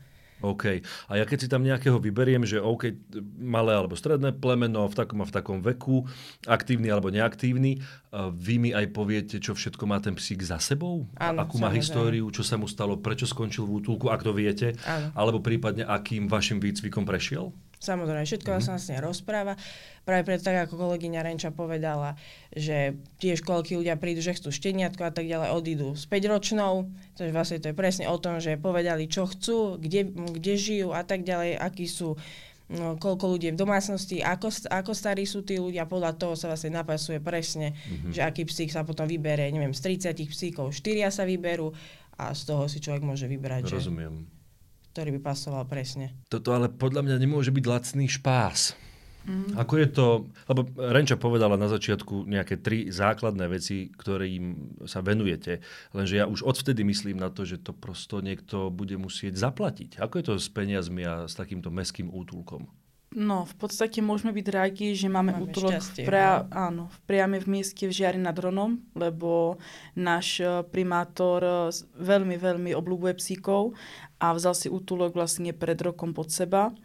OK. 0.45 0.85
A 1.09 1.13
ja 1.17 1.25
keď 1.25 1.39
si 1.45 1.49
tam 1.49 1.65
nejakého 1.65 1.97
vyberiem, 1.97 2.45
že 2.45 2.61
OK, 2.61 2.93
malé 3.41 3.73
alebo 3.73 3.97
stredné 3.97 4.37
plemeno 4.37 4.85
v 4.85 4.95
takom 4.95 5.25
a 5.25 5.27
v 5.27 5.33
takom 5.33 5.59
veku, 5.65 6.05
aktívny 6.45 6.93
alebo 6.93 7.09
neaktívny, 7.09 7.81
vy 8.37 8.55
mi 8.61 8.71
aj 8.73 8.93
poviete, 8.97 9.37
čo 9.41 9.57
všetko 9.57 9.85
má 9.89 10.01
ten 10.01 10.17
psík 10.17 10.45
za 10.45 10.61
sebou? 10.61 11.09
Áno, 11.17 11.41
akú 11.41 11.57
má 11.57 11.73
históriu, 11.73 12.29
čo 12.33 12.45
sa 12.45 12.61
mu 12.61 12.69
stalo, 12.69 13.01
prečo 13.01 13.25
skončil 13.25 13.65
v 13.65 13.81
útulku, 13.81 14.09
ak 14.13 14.25
to 14.25 14.33
viete? 14.37 14.77
Áno. 14.85 15.13
Alebo 15.13 15.41
prípadne, 15.41 15.85
akým 15.85 16.29
vašim 16.29 16.61
výcvikom 16.61 17.05
prešiel? 17.05 17.53
Samozrejme, 17.77 18.25
všetko 18.25 18.51
mm-hmm. 18.57 18.65
sa 18.65 18.75
vlastne 18.77 18.97
rozpráva. 19.05 19.55
Práve 20.07 20.23
preto, 20.25 20.49
tak 20.49 20.71
ako 20.71 20.81
kolegyňa 20.81 21.21
Renča 21.21 21.51
povedala, 21.53 22.17
že 22.55 22.97
tie 23.21 23.37
školky 23.37 23.77
ľudia 23.77 24.01
prídu, 24.01 24.25
že 24.25 24.33
chcú 24.33 24.49
šteniatko 24.49 25.03
a 25.05 25.13
tak 25.13 25.29
ďalej, 25.29 25.53
odídu 25.53 25.93
s 25.93 26.09
5 26.09 26.33
ročnou. 26.33 26.89
Takže 27.21 27.33
vlastne 27.37 27.59
to 27.61 27.69
je 27.71 27.77
presne 27.77 28.07
o 28.09 28.17
tom, 28.17 28.41
že 28.41 28.57
povedali, 28.57 29.11
čo 29.11 29.29
chcú, 29.29 29.77
kde, 29.77 30.09
kde 30.09 30.53
žijú 30.57 30.97
a 30.97 31.05
tak 31.05 31.27
ďalej, 31.27 31.59
akí 31.61 31.85
sú 31.85 32.17
no, 32.73 32.97
koľko 32.97 33.37
ľudí 33.37 33.53
je 33.53 33.55
v 33.55 33.63
domácnosti, 33.63 34.17
ako, 34.25 34.51
ako 34.73 34.93
starí 34.97 35.29
sú 35.29 35.45
tí 35.45 35.61
ľudia, 35.61 35.85
podľa 35.87 36.19
toho 36.19 36.35
sa 36.35 36.51
vlastne 36.51 36.75
napasuje 36.75 37.23
presne, 37.23 37.77
mm-hmm. 37.77 38.13
že 38.15 38.21
aký 38.25 38.43
psík 38.49 38.73
sa 38.73 38.83
potom 38.83 39.07
vybere, 39.07 39.53
neviem, 39.53 39.75
z 39.75 40.01
30 40.11 40.17
psíkov 40.33 40.75
4 40.75 41.13
sa 41.13 41.29
vyberú 41.29 41.71
a 42.17 42.33
z 42.33 42.43
toho 42.49 42.65
si 42.67 42.81
človek 42.81 43.05
môže 43.05 43.29
vybrať, 43.29 43.69
Rozumiem. 43.69 44.25
Že, 44.25 44.36
ktorý 44.97 45.21
by 45.21 45.29
pasoval 45.29 45.69
presne. 45.69 46.17
Toto 46.33 46.57
ale 46.57 46.73
podľa 46.73 47.05
mňa 47.05 47.17
nemôže 47.21 47.53
byť 47.53 47.65
lacný 47.69 48.09
špás. 48.09 48.73
Mm. 49.29 49.61
Ako 49.61 49.75
je 49.77 49.89
to, 49.93 50.07
lebo 50.49 50.65
Renča 50.73 51.21
povedala 51.21 51.61
na 51.61 51.69
začiatku 51.69 52.25
nejaké 52.25 52.57
tri 52.57 52.89
základné 52.89 53.45
veci, 53.53 53.93
ktorým 53.93 54.81
sa 54.89 55.05
venujete, 55.05 55.61
lenže 55.93 56.17
ja 56.17 56.25
už 56.25 56.49
odvtedy 56.49 56.81
myslím 56.89 57.21
na 57.21 57.29
to, 57.29 57.45
že 57.45 57.61
to 57.61 57.77
prosto 57.77 58.25
niekto 58.25 58.73
bude 58.73 58.97
musieť 58.97 59.37
zaplatiť. 59.37 60.01
Ako 60.01 60.17
je 60.17 60.25
to 60.25 60.35
s 60.41 60.49
peniazmi 60.49 61.05
a 61.05 61.29
s 61.29 61.37
takýmto 61.37 61.69
meským 61.69 62.09
útulkom? 62.09 62.65
No, 63.17 63.49
v 63.49 63.55
podstate 63.57 64.05
môžeme 64.05 64.29
byť 64.37 64.47
rádi, 64.53 64.93
že 64.93 65.09
máme, 65.09 65.33
máme 65.33 65.49
útulok 65.49 65.81
v, 65.81 66.05
prea- 66.05 66.45
no. 66.45 66.53
áno, 66.53 66.83
v 66.93 66.99
priame 67.09 67.41
v 67.41 67.49
mieste 67.49 67.89
v 67.89 67.97
Žiari 67.97 68.21
nad 68.21 68.37
Ronom, 68.37 68.77
lebo 68.93 69.57
náš 69.97 70.45
e, 70.45 70.61
primátor 70.69 71.41
e, 71.41 71.73
veľmi, 71.97 72.37
veľmi 72.37 72.77
obľúbuje 72.77 73.17
psíkov 73.17 73.73
a 74.21 74.37
vzal 74.37 74.53
si 74.53 74.69
útulok 74.69 75.17
vlastne 75.17 75.57
pred 75.57 75.81
rokom 75.81 76.13
pod 76.13 76.29
seba 76.29 76.77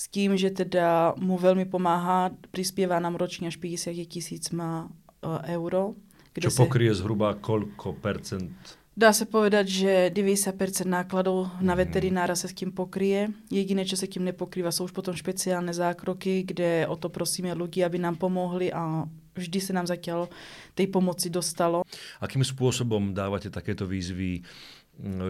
s 0.00 0.08
tím, 0.08 0.32
že 0.32 0.48
teda 0.48 1.12
mu 1.20 1.36
veľmi 1.36 1.68
pomáha, 1.68 2.32
prispieva 2.48 2.96
nám 2.96 3.20
ročne 3.20 3.52
až 3.52 3.60
50 3.60 3.92
tisíc 4.08 4.48
má 4.48 4.88
uh, 4.88 5.44
euro. 5.44 5.92
Kde 6.32 6.48
Čo 6.48 6.64
pokrie 6.64 6.88
zhruba 6.96 7.36
koľko 7.36 8.00
percent? 8.00 8.79
Dá 9.00 9.16
sa 9.16 9.24
povedať, 9.24 9.64
že 9.64 9.92
90% 10.12 10.84
nákladov 10.84 11.48
na 11.64 11.72
mhm. 11.72 11.80
veterinára 11.80 12.36
sa 12.36 12.44
s 12.44 12.52
tím 12.52 12.68
pokrie. 12.68 13.32
Jediné, 13.48 13.88
čo 13.88 13.96
sa 13.96 14.04
tím 14.04 14.28
nepokrýva, 14.28 14.68
sú 14.68 14.84
už 14.84 14.92
potom 14.92 15.16
špeciálne 15.16 15.72
zákroky, 15.72 16.44
kde 16.44 16.84
o 16.84 17.00
to 17.00 17.08
prosíme 17.08 17.48
ľudí, 17.56 17.80
aby 17.80 17.96
nám 17.96 18.20
pomohli 18.20 18.68
a 18.68 19.08
vždy 19.32 19.58
sa 19.64 19.72
nám 19.72 19.88
zatiaľ 19.88 20.28
tej 20.76 20.92
pomoci 20.92 21.32
dostalo. 21.32 21.80
Akým 22.20 22.44
spôsobom 22.44 23.16
dávate 23.16 23.48
takéto 23.48 23.88
výzvy 23.88 24.44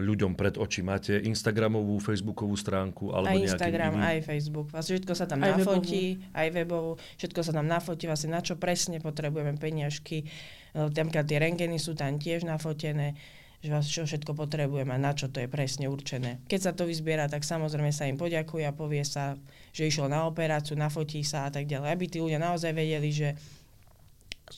ľuďom 0.03 0.35
pred 0.35 0.59
oči? 0.59 0.83
Máte 0.83 1.23
Instagramovú, 1.23 1.95
Facebookovú 2.03 2.59
stránku? 2.59 3.15
Alebo 3.15 3.39
aj 3.39 3.55
Instagram, 3.55 3.95
iný? 3.95 4.03
aj 4.03 4.17
Facebook. 4.27 4.67
Vlastne 4.75 4.99
všetko 4.99 5.13
sa 5.15 5.25
tam 5.31 5.47
aj 5.47 5.63
nafotí, 5.63 6.19
webovú. 6.19 6.35
aj 6.35 6.47
webovú. 6.51 6.91
Všetko 7.23 7.39
sa 7.39 7.51
tam 7.55 7.71
nafotí, 7.71 8.03
vlastne 8.03 8.35
na 8.35 8.43
čo 8.43 8.59
presne 8.59 8.99
potrebujeme 8.99 9.55
peniažky. 9.55 10.27
E, 10.75 10.91
tam 10.91 11.07
tie 11.07 11.37
rengeny 11.39 11.79
sú 11.79 11.95
tam 11.95 12.19
tiež 12.19 12.43
nafotené 12.43 13.15
že 13.61 13.69
vás 13.69 13.85
čo 13.85 14.09
všetko 14.09 14.33
potrebujeme 14.33 14.89
a 14.89 14.97
na 14.97 15.13
čo 15.13 15.29
to 15.29 15.37
je 15.37 15.45
presne 15.45 15.85
určené. 15.85 16.41
Keď 16.49 16.59
sa 16.59 16.71
to 16.73 16.89
vyzbiera, 16.89 17.29
tak 17.29 17.45
samozrejme 17.45 17.93
sa 17.93 18.09
im 18.09 18.17
poďakuje 18.17 18.65
a 18.65 18.73
povie 18.73 19.05
sa, 19.05 19.37
že 19.69 19.85
išlo 19.85 20.09
na 20.09 20.25
operáciu, 20.25 20.73
nafotí 20.73 21.21
sa 21.21 21.45
a 21.45 21.53
tak 21.53 21.69
ďalej. 21.69 21.93
Aby 21.93 22.05
tí 22.09 22.17
ľudia 22.17 22.41
naozaj 22.41 22.73
vedeli, 22.73 23.13
že 23.13 23.37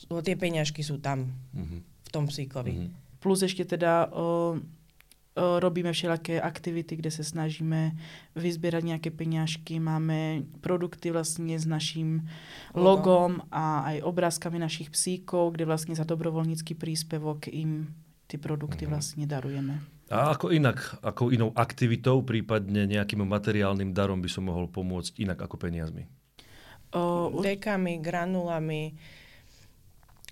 tie 0.08 0.36
peňažky 0.40 0.80
sú 0.80 1.04
tam, 1.04 1.28
mm-hmm. 1.52 1.80
v 1.84 2.08
tom 2.08 2.24
psíkovi. 2.32 2.72
Mm-hmm. 2.72 3.20
Plus 3.20 3.40
ešte 3.44 3.76
teda 3.76 4.08
uh, 4.08 4.56
robíme 5.36 5.90
všelaké 5.92 6.38
aktivity, 6.38 6.96
kde 6.96 7.10
sa 7.10 7.26
snažíme 7.26 7.92
vyzbierať 8.38 8.82
nejaké 8.88 9.10
peňažky, 9.10 9.82
máme 9.82 10.48
produkty 10.62 11.10
vlastne 11.10 11.58
s 11.58 11.66
naším 11.66 12.24
logom 12.72 13.42
a 13.50 13.84
aj 13.94 14.06
obrázkami 14.06 14.62
našich 14.62 14.94
psíkov, 14.94 15.58
kde 15.58 15.66
vlastne 15.66 15.98
za 15.98 16.06
dobrovoľnícky 16.06 16.78
príspevok 16.78 17.50
im 17.50 17.90
tie 18.34 18.42
produkty 18.42 18.84
mhm. 18.84 18.90
vlastne 18.90 19.24
darujeme. 19.30 19.78
A 20.10 20.34
ako 20.34 20.52
inak, 20.52 21.00
ako 21.00 21.32
inou 21.32 21.54
aktivitou, 21.56 22.20
prípadne 22.26 22.84
nejakým 22.84 23.24
materiálnym 23.24 23.94
darom 23.94 24.20
by 24.20 24.28
som 24.28 24.50
mohol 24.50 24.68
pomôcť 24.68 25.22
inak 25.22 25.38
ako 25.40 25.56
peniazmi? 25.56 26.04
Uh, 26.92 27.32
Dekami, 27.40 27.98
granulami, 28.04 28.92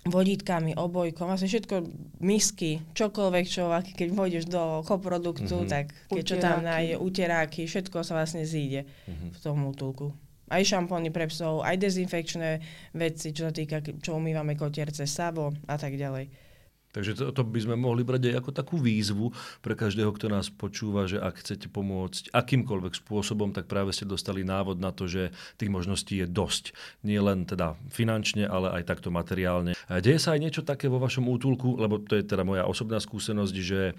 vodítkami, 0.05 0.77
obojkom, 0.77 1.25
vlastne 1.25 1.49
všetko, 1.49 1.89
misky, 2.21 2.83
čokoľvek, 2.93 3.45
čo 3.47 3.71
keď 3.71 4.07
vôjdeš 4.13 4.45
do 4.51 4.83
koproduktu, 4.85 5.47
mm-hmm. 5.47 5.71
tak 5.71 5.95
keď 6.11 6.23
čo 6.27 6.35
tam 6.37 6.61
nájde, 6.61 6.99
uteráky, 6.99 7.65
všetko 7.65 8.03
sa 8.05 8.19
vlastne 8.19 8.45
zíde 8.45 8.85
mm-hmm. 8.85 9.29
v 9.31 9.37
tom 9.39 9.63
útulku. 9.63 10.11
Aj 10.53 10.61
šampóny 10.61 11.09
pre 11.09 11.31
psov, 11.31 11.65
aj 11.65 11.81
dezinfekčné 11.81 12.61
veci, 12.93 13.33
čo 13.33 13.49
sa 13.49 13.51
týka, 13.55 13.81
čo 13.81 14.19
umývame 14.19 14.53
kotierce, 14.53 15.09
savo 15.09 15.55
a 15.65 15.75
tak 15.81 15.97
ďalej. 15.97 16.52
Takže 16.93 17.17
to, 17.17 17.33
to 17.33 17.41
by 17.41 17.59
sme 17.59 17.75
mohli 17.75 18.05
brať 18.05 18.29
aj 18.29 18.45
ako 18.45 18.51
takú 18.53 18.75
výzvu 18.77 19.33
pre 19.65 19.73
každého, 19.73 20.13
kto 20.13 20.29
nás 20.29 20.53
počúva, 20.53 21.09
že 21.09 21.17
ak 21.17 21.41
chcete 21.41 21.67
pomôcť 21.73 22.29
akýmkoľvek 22.29 22.93
spôsobom, 23.01 23.49
tak 23.49 23.65
práve 23.65 23.89
ste 23.97 24.05
dostali 24.05 24.45
návod 24.45 24.77
na 24.77 24.93
to, 24.93 25.09
že 25.09 25.33
tých 25.57 25.73
možností 25.73 26.21
je 26.21 26.29
dosť. 26.29 26.77
Nie 27.01 27.17
len 27.25 27.49
teda 27.49 27.73
finančne, 27.89 28.45
ale 28.45 28.69
aj 28.77 28.93
takto 28.93 29.09
materiálne. 29.09 29.73
Deje 29.89 30.21
sa 30.21 30.37
aj 30.37 30.39
niečo 30.45 30.61
také 30.61 30.85
vo 30.85 31.01
vašom 31.01 31.25
útulku, 31.25 31.81
lebo 31.81 31.97
to 31.97 32.13
je 32.13 32.23
teda 32.23 32.45
moja 32.45 32.69
osobná 32.69 33.01
skúsenosť, 33.01 33.55
že 33.57 33.81
e, 33.89 33.93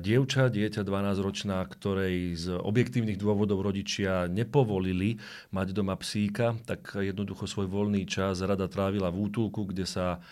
dievča, 0.00 0.48
dieťa 0.48 0.80
12-ročná, 0.80 1.60
ktorej 1.68 2.32
z 2.40 2.56
objektívnych 2.56 3.20
dôvodov 3.20 3.60
rodičia 3.60 4.24
nepovolili 4.24 5.20
mať 5.52 5.76
doma 5.76 6.00
psíka, 6.00 6.56
tak 6.64 6.96
jednoducho 6.96 7.44
svoj 7.44 7.68
voľný 7.68 8.08
čas 8.08 8.40
rada 8.40 8.72
trávila 8.72 9.12
v 9.12 9.28
útulku, 9.28 9.68
kde 9.68 9.84
sa 9.84 10.24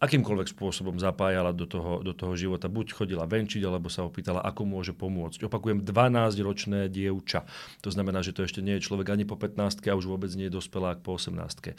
akýmkoľvek 0.00 0.56
spôsobom 0.56 0.96
zapájala 0.96 1.52
do 1.52 1.68
toho, 1.68 2.00
do 2.00 2.16
toho 2.16 2.32
života. 2.32 2.72
Buď 2.72 2.96
chodila 2.96 3.28
venčiť, 3.28 3.60
alebo 3.68 3.92
sa 3.92 4.08
opýtala, 4.08 4.40
ako 4.40 4.64
môže 4.64 4.96
pomôcť. 4.96 5.44
Opakujem, 5.44 5.84
12-ročné 5.84 6.88
dievča. 6.88 7.44
To 7.84 7.92
znamená, 7.92 8.24
že 8.24 8.32
to 8.32 8.48
ešte 8.48 8.64
nie 8.64 8.80
je 8.80 8.88
človek 8.88 9.12
ani 9.12 9.28
po 9.28 9.36
15 9.36 9.84
a 9.84 9.94
už 9.94 10.08
vôbec 10.08 10.32
nie 10.32 10.48
je 10.48 10.56
dospelák 10.56 11.04
po 11.04 11.20
18 11.20 11.36
e, 11.36 11.72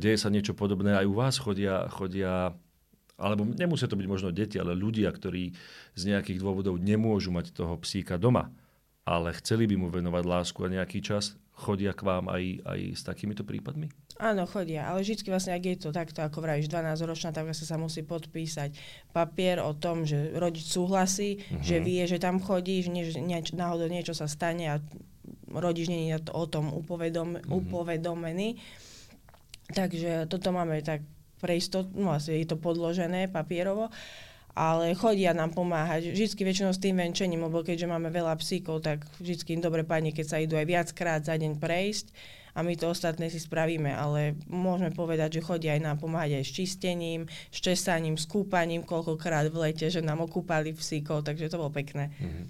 Deje 0.00 0.16
sa 0.16 0.32
niečo 0.32 0.56
podobné 0.56 0.96
aj 0.96 1.04
u 1.04 1.14
vás? 1.14 1.36
Chodia, 1.36 1.84
chodia 1.92 2.56
alebo 3.16 3.48
nemusia 3.48 3.88
to 3.88 3.96
byť 3.96 4.08
možno 4.08 4.28
deti, 4.28 4.60
ale 4.60 4.76
ľudia, 4.76 5.08
ktorí 5.08 5.56
z 5.96 6.02
nejakých 6.04 6.40
dôvodov 6.40 6.76
nemôžu 6.76 7.32
mať 7.32 7.52
toho 7.56 7.80
psíka 7.80 8.20
doma, 8.20 8.52
ale 9.08 9.32
chceli 9.40 9.64
by 9.64 9.76
mu 9.80 9.88
venovať 9.88 10.24
lásku 10.24 10.58
a 10.60 10.68
nejaký 10.68 11.00
čas, 11.00 11.32
chodia 11.56 11.96
k 11.96 12.04
vám 12.04 12.28
aj, 12.28 12.44
aj 12.68 12.80
s 12.92 13.02
takýmito 13.08 13.40
prípadmi? 13.40 13.88
Áno, 14.16 14.48
chodia, 14.48 14.88
ale 14.88 15.04
vždy 15.04 15.28
vlastne, 15.28 15.52
ak 15.52 15.64
je 15.68 15.76
to 15.76 15.90
takto, 15.92 16.24
ako 16.24 16.40
vravíš, 16.40 16.72
12-ročná, 16.72 17.36
tak 17.36 17.44
vlastne 17.44 17.68
sa 17.68 17.76
musí 17.76 18.00
podpísať 18.00 18.72
papier 19.12 19.60
o 19.60 19.76
tom, 19.76 20.08
že 20.08 20.32
rodič 20.32 20.64
súhlasí, 20.72 21.36
uh-huh. 21.36 21.60
že 21.60 21.76
vie, 21.84 22.00
že 22.08 22.16
tam 22.16 22.40
chodíš, 22.40 22.88
nie, 22.88 23.04
že 23.04 23.20
nie, 23.20 23.36
náhodou 23.52 23.92
niečo 23.92 24.16
sa 24.16 24.24
stane 24.24 24.72
a 24.72 24.76
rodič 25.52 25.92
nie 25.92 26.08
je 26.08 26.16
o 26.32 26.44
tom 26.48 26.72
upovedom, 26.72 27.36
uh-huh. 27.36 27.60
upovedomený. 27.60 28.56
Takže 29.76 30.32
toto 30.32 30.48
máme 30.48 30.80
tak 30.80 31.04
pre 31.36 31.60
istotu, 31.60 31.92
no 31.92 32.16
vlastne 32.16 32.40
je 32.40 32.48
to 32.48 32.56
podložené 32.56 33.28
papierovo 33.28 33.92
ale 34.56 34.96
chodia 34.96 35.36
nám 35.36 35.52
pomáhať. 35.52 36.16
Vždycky 36.16 36.40
väčšinou 36.40 36.72
s 36.72 36.80
tým 36.80 36.96
venčením, 36.96 37.44
lebo 37.44 37.60
keďže 37.60 37.92
máme 37.92 38.08
veľa 38.08 38.40
psíkov, 38.40 38.80
tak 38.80 39.04
vždycky 39.20 39.52
im 39.52 39.60
dobre 39.60 39.84
padne, 39.84 40.16
keď 40.16 40.26
sa 40.32 40.40
idú 40.40 40.56
aj 40.56 40.64
viackrát 40.64 41.20
za 41.20 41.36
deň 41.36 41.60
prejsť 41.60 42.08
a 42.56 42.64
my 42.64 42.72
to 42.72 42.88
ostatné 42.88 43.28
si 43.28 43.36
spravíme, 43.36 43.92
ale 43.92 44.40
môžeme 44.48 44.88
povedať, 44.96 45.36
že 45.36 45.44
chodia 45.44 45.76
aj 45.76 45.82
nám 45.84 45.96
pomáhať 46.00 46.40
aj 46.40 46.44
s 46.48 46.52
čistením, 46.56 47.28
s 47.28 47.58
česaním, 47.60 48.16
s 48.16 48.24
kúpaním, 48.24 48.80
koľkokrát 48.80 49.52
v 49.52 49.68
lete, 49.68 49.92
že 49.92 50.00
nám 50.00 50.24
okúpali 50.24 50.72
psíkov, 50.72 51.28
takže 51.28 51.52
to 51.52 51.60
bolo 51.60 51.68
pekné. 51.68 52.08
Mm-hmm. 52.16 52.46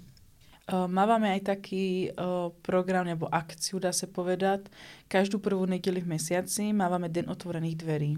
Máme 0.67 1.31
aj 1.31 1.47
taký 1.47 2.11
uh, 2.11 2.51
program 2.59 3.07
nebo 3.07 3.31
akciu, 3.31 3.79
dá 3.79 3.95
sa 3.95 4.03
povedať. 4.03 4.67
Každú 5.07 5.39
prvú 5.39 5.63
nedeli 5.63 6.03
v 6.03 6.19
mesiaci 6.19 6.75
máme 6.75 7.07
Den 7.07 7.31
otvorených 7.31 7.79
dverí. 7.79 8.11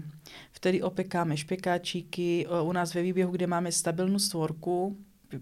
Vtedy 0.58 0.82
opekáme 0.82 1.38
špekáčiky. 1.38 2.50
Uh, 2.50 2.66
u 2.66 2.74
nás 2.74 2.90
ve 2.90 3.06
výběhu, 3.06 3.30
kde 3.30 3.46
máme 3.46 3.70
stabilnú 3.70 4.18
stvorku, 4.18 4.98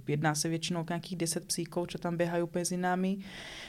jedná 0.08 0.34
se 0.34 0.48
většinou 0.48 0.84
nějakých 0.88 1.16
10 1.16 1.46
psíkov, 1.46 1.88
čo 1.88 1.98
tam 1.98 2.16
běhají 2.16 2.44
mezi 2.54 2.76
námi. 2.76 3.18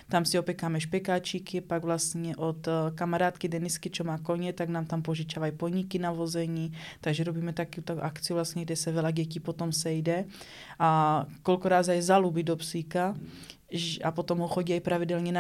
Tam 0.10 0.26
si 0.26 0.40
opekáme 0.40 0.80
špekáčiky, 0.80 1.62
pak 1.62 1.84
vlastně 1.84 2.36
od 2.36 2.68
eh, 2.68 2.72
kamarádky 2.96 3.48
Denisky, 3.48 3.90
čo 3.90 4.04
má 4.04 4.18
koně, 4.18 4.54
tak 4.54 4.70
nám 4.70 4.86
tam 4.86 5.02
požičavají 5.02 5.52
poníky 5.52 6.00
na 6.00 6.12
vození, 6.12 6.72
takže 7.02 7.24
robíme 7.24 7.54
takúto 7.54 8.04
akciu 8.04 8.36
vlastně, 8.36 8.66
kde 8.66 8.76
se 8.76 8.92
veľa 8.92 9.12
dětí 9.12 9.40
potom 9.40 9.72
sejde 9.72 10.26
a 10.80 11.26
kolkokrát 11.44 11.90
aj 11.90 12.02
zalúbi 12.02 12.44
do 12.44 12.56
psíka 12.56 13.16
a 14.04 14.10
potom 14.12 14.40
ho 14.40 14.48
chodí 14.48 14.74
aj 14.74 14.82
pravidelne 14.82 15.32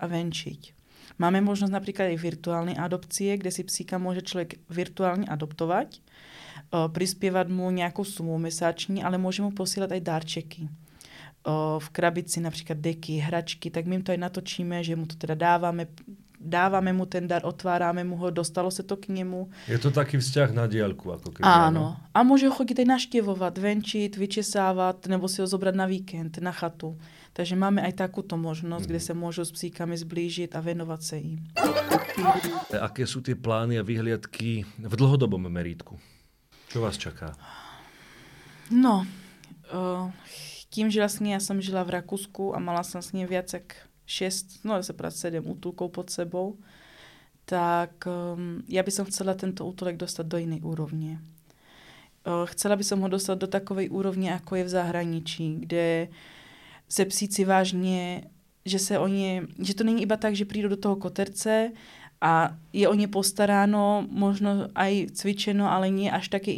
a 0.00 0.06
venčiť. 0.06 0.77
Máme 1.18 1.42
možnosť 1.42 1.74
napríklad 1.74 2.14
aj 2.14 2.22
virtuálnej 2.22 2.76
adopcie, 2.78 3.34
kde 3.34 3.50
si 3.50 3.66
psíka 3.66 3.98
môže 3.98 4.22
človek 4.22 4.62
virtuálne 4.70 5.26
adoptovať 5.26 5.98
Eh, 6.68 6.84
prispievať 6.84 7.48
mu 7.48 7.72
nejakú 7.72 8.04
sumu 8.04 8.36
mesační, 8.36 9.00
ale 9.00 9.16
môže 9.16 9.40
mu 9.40 9.48
posielať 9.56 9.88
aj 9.96 10.02
darčeky. 10.04 10.62
Eh, 10.66 10.70
v 11.80 11.88
krabici 11.96 12.44
napríklad 12.44 12.76
deky, 12.76 13.24
hračky, 13.24 13.72
tak 13.72 13.88
my 13.88 14.04
to 14.04 14.12
aj 14.12 14.20
natočíme, 14.20 14.76
že 14.84 14.92
mu 14.92 15.08
to 15.08 15.16
teda 15.16 15.32
dávame, 15.32 15.88
dávame 16.38 16.94
mu 16.94 17.04
ten 17.04 17.26
dar, 17.26 17.42
otvárame 17.42 18.06
mu 18.06 18.14
ho, 18.16 18.30
dostalo 18.30 18.70
sa 18.70 18.86
to 18.86 18.94
k 18.94 19.10
nemu. 19.10 19.50
Je 19.66 19.76
to 19.76 19.90
taký 19.90 20.22
vzťah 20.22 20.54
na 20.54 20.70
diaľku, 20.70 21.10
ako 21.10 21.34
keby. 21.34 21.44
Áno. 21.44 21.98
A 22.14 22.22
môže 22.22 22.46
ho 22.46 22.54
chodiť 22.54 22.86
aj 22.86 22.88
naštevovať, 22.88 23.54
venčiť, 23.58 24.12
vyčesávať, 24.14 25.10
nebo 25.10 25.26
si 25.26 25.42
ho 25.42 25.46
zobrať 25.50 25.74
na 25.74 25.86
víkend, 25.90 26.38
na 26.38 26.54
chatu. 26.54 26.94
Takže 27.34 27.54
máme 27.54 27.82
aj 27.82 28.02
takúto 28.02 28.38
možnosť, 28.38 28.86
mm. 28.86 28.90
kde 28.90 29.00
sa 29.02 29.14
môžu 29.14 29.42
s 29.46 29.54
psíkami 29.54 29.94
zblížiť 29.98 30.54
a 30.54 30.62
venovať 30.62 31.00
sa 31.02 31.16
im. 31.18 31.38
Aké 32.74 33.06
sú 33.06 33.22
tie 33.22 33.38
plány 33.38 33.78
a 33.78 33.86
vyhliadky 33.86 34.66
v 34.78 34.94
dlhodobom 34.94 35.46
meritku? 35.46 35.98
Čo 36.70 36.82
vás 36.82 36.98
čaká? 36.98 37.34
No, 38.74 39.06
uh, 39.72 40.12
kým 40.68 40.92
že 40.92 41.00
vlastne 41.00 41.32
ja 41.32 41.40
som 41.40 41.56
žila 41.64 41.80
v 41.82 41.96
Rakúsku 41.96 42.52
a 42.52 42.60
mala 42.60 42.84
som 42.84 43.00
s 43.00 43.16
ním 43.16 43.24
viac 43.24 43.48
ako 43.48 43.87
6, 44.08 44.64
no 44.64 44.80
prať 44.80 45.36
7 45.36 45.44
útulkov 45.44 45.92
pod 45.92 46.08
sebou, 46.08 46.56
tak 47.44 48.08
um, 48.08 48.64
ja 48.64 48.80
by 48.80 48.88
som 48.88 49.04
chcela 49.04 49.36
tento 49.36 49.68
útulek 49.68 50.00
dostať 50.00 50.24
do 50.24 50.40
inej 50.40 50.64
úrovne. 50.64 51.20
Uh, 52.24 52.48
chcela 52.48 52.72
by 52.76 52.84
som 52.84 53.04
ho 53.04 53.08
dostať 53.08 53.36
do 53.36 53.48
takovej 53.48 53.92
úrovne, 53.92 54.32
ako 54.32 54.56
je 54.56 54.64
v 54.64 54.74
zahraničí, 54.74 55.46
kde 55.68 56.08
se 56.88 57.04
psíci 57.04 57.44
vážně, 57.44 58.24
že 58.64 58.78
se 58.78 58.98
o 58.98 59.08
ně, 59.08 59.42
že 59.60 59.74
to 59.74 59.84
není 59.84 60.02
iba 60.02 60.16
tak, 60.16 60.36
že 60.36 60.44
prídu 60.44 60.68
do 60.68 60.76
toho 60.76 60.96
koterce 60.96 61.72
a 62.20 62.56
je 62.72 62.88
o 62.88 62.94
ně 62.94 63.08
postaráno, 63.08 64.06
možno 64.10 64.68
aj 64.74 65.06
cvičeno, 65.12 65.70
ale 65.70 65.90
nie 65.90 66.10
až 66.10 66.28
také 66.28 66.52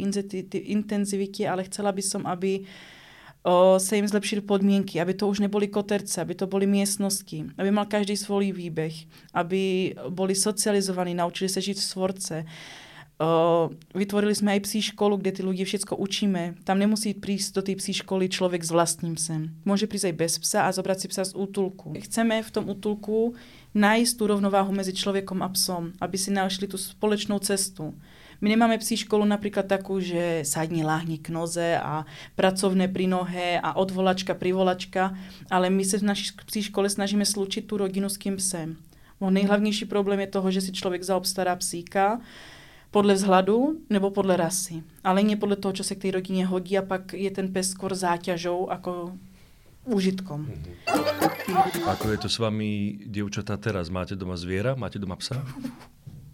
intenzivitě, 0.55 1.49
ale 1.49 1.63
chcela 1.63 1.91
by 1.91 2.01
som, 2.01 2.25
aby 2.25 2.63
se 3.77 3.95
jim 3.95 4.07
zlepšili 4.07 4.41
podmienky, 4.41 5.01
aby 5.01 5.13
to 5.17 5.25
už 5.27 5.41
neboli 5.41 5.67
koterce, 5.67 6.21
aby 6.21 6.37
to 6.37 6.45
boli 6.45 6.69
miestnosti, 6.69 7.49
aby 7.57 7.69
mal 7.73 7.89
každý 7.89 8.13
svoj 8.13 8.53
výbeh, 8.53 8.93
aby 9.33 9.93
boli 10.13 10.37
socializovaní, 10.37 11.17
naučili 11.17 11.49
sa 11.49 11.57
žiť 11.57 11.77
v 11.81 11.89
svorce. 11.89 12.35
O, 13.21 13.69
vytvorili 13.93 14.33
sme 14.33 14.57
aj 14.57 14.65
psí 14.65 14.81
školu, 14.93 15.21
kde 15.21 15.31
tí 15.37 15.41
ľudia 15.45 15.65
všetko 15.65 15.93
učíme. 15.93 16.61
Tam 16.65 16.77
nemusí 16.77 17.13
prísť 17.13 17.49
do 17.53 17.61
tej 17.61 17.75
psí 17.77 17.93
školy 18.01 18.29
človek 18.29 18.65
s 18.65 18.73
vlastným 18.73 19.13
psem. 19.13 19.53
Môže 19.61 19.85
prísť 19.85 20.13
aj 20.13 20.15
bez 20.17 20.33
psa 20.41 20.65
a 20.65 20.73
zobrať 20.73 20.97
si 21.05 21.07
psa 21.09 21.29
z 21.29 21.37
útulku. 21.37 21.93
Chceme 21.97 22.41
v 22.41 22.49
tom 22.49 22.65
útulku 22.69 23.37
nájsť 23.77 24.13
tú 24.17 24.23
rovnováhu 24.25 24.73
medzi 24.73 24.93
človekom 24.93 25.41
a 25.45 25.49
psom, 25.53 25.93
aby 26.01 26.17
si 26.17 26.33
našli 26.33 26.65
tú 26.65 26.81
spoločnú 26.81 27.37
cestu. 27.45 27.93
My 28.41 28.49
nemáme 28.49 28.81
psí 28.81 28.97
školu 28.97 29.21
napríklad 29.29 29.69
takú, 29.69 30.01
že 30.01 30.41
sadni 30.41 30.81
láhni 30.81 31.21
k 31.21 31.29
noze 31.29 31.77
a 31.77 32.09
pracovné 32.33 32.89
pri 32.89 33.05
nohe 33.05 33.61
a 33.61 33.77
odvolačka, 33.77 34.33
privolačka, 34.33 35.13
ale 35.45 35.69
my 35.69 35.85
sa 35.85 36.01
v 36.01 36.09
našej 36.09 36.41
psí 36.49 36.73
škole 36.73 36.89
snažíme 36.89 37.21
slúčiť 37.21 37.69
tú 37.69 37.77
rodinu 37.77 38.09
s 38.09 38.17
kým 38.17 38.41
psem. 38.41 38.81
No, 39.21 39.29
nejhlavnější 39.29 39.85
problém 39.85 40.19
je 40.25 40.33
toho, 40.33 40.51
že 40.51 40.61
si 40.61 40.71
člověk 40.73 41.03
zaobstará 41.03 41.55
psíka, 41.55 42.17
podle 42.91 43.13
vzhľadu 43.13 43.87
nebo 43.89 44.11
podle 44.11 44.37
rasy. 44.37 44.83
Ale 45.03 45.23
nie 45.23 45.39
podle 45.39 45.55
toho, 45.55 45.71
čo 45.71 45.83
sa 45.87 45.95
k 45.95 46.09
tej 46.09 46.11
rodine 46.19 46.43
hodí 46.43 46.75
a 46.75 46.83
pak 46.83 47.15
je 47.15 47.31
ten 47.31 47.47
pes 47.47 47.71
skôr 47.71 47.95
záťažou 47.95 48.67
ako 48.67 49.15
užitkom. 49.87 50.45
Mm-hmm. 50.45 51.87
Ako 51.87 52.11
je 52.11 52.17
to 52.19 52.29
s 52.29 52.37
vami, 52.37 52.99
dievčatá, 53.07 53.57
teraz? 53.57 53.87
Máte 53.89 54.19
doma 54.19 54.35
zviera? 54.35 54.75
Máte 54.75 54.99
doma 54.99 55.15
psa? 55.17 55.39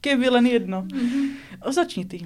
Keby 0.07 0.27
len 0.39 0.45
jedno. 0.47 0.87
Mm-hmm. 0.87 1.25
O, 1.67 1.71
začni 1.75 2.07
ty. 2.07 2.23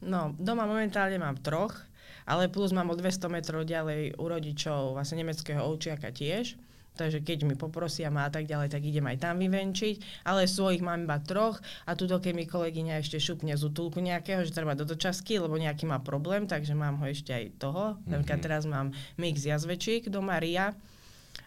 No, 0.00 0.32
doma 0.40 0.64
momentálne 0.64 1.20
mám 1.20 1.36
troch, 1.44 1.76
ale 2.24 2.48
plus 2.48 2.72
mám 2.72 2.88
o 2.88 2.96
200 2.96 3.28
metrov 3.28 3.68
ďalej 3.68 4.16
u 4.16 4.24
rodičov 4.24 4.96
vlastne 4.96 5.20
nemeckého 5.20 5.60
ovčiaka 5.60 6.08
tiež. 6.08 6.56
Takže 6.96 7.20
keď 7.20 7.44
mi 7.44 7.54
poprosia 7.60 8.08
ma 8.08 8.24
a 8.24 8.32
tak 8.32 8.48
ďalej, 8.48 8.72
tak 8.72 8.80
idem 8.80 9.04
aj 9.04 9.20
tam 9.20 9.36
vyvenčiť. 9.36 10.24
Ale 10.24 10.48
svojich 10.48 10.80
mám 10.80 11.04
iba 11.04 11.20
troch 11.20 11.60
a 11.84 11.92
tuto 11.92 12.16
keď 12.16 12.32
mi 12.32 12.48
kolegyňa 12.48 13.04
ešte 13.04 13.20
šupne 13.20 13.52
z 13.52 13.62
útulku 13.68 14.00
nejakého, 14.00 14.40
že 14.48 14.56
treba 14.56 14.72
do 14.72 14.88
dočasky, 14.88 15.36
lebo 15.36 15.60
nejaký 15.60 15.84
má 15.84 16.00
problém, 16.00 16.48
takže 16.48 16.72
mám 16.72 16.96
ho 16.96 17.04
ešte 17.04 17.36
aj 17.36 17.44
toho. 17.60 18.00
Mm-hmm. 18.08 18.40
teraz 18.40 18.64
mám 18.64 18.96
mix 19.20 19.44
jazvečík 19.44 20.08
do 20.08 20.24
Maria. 20.24 20.72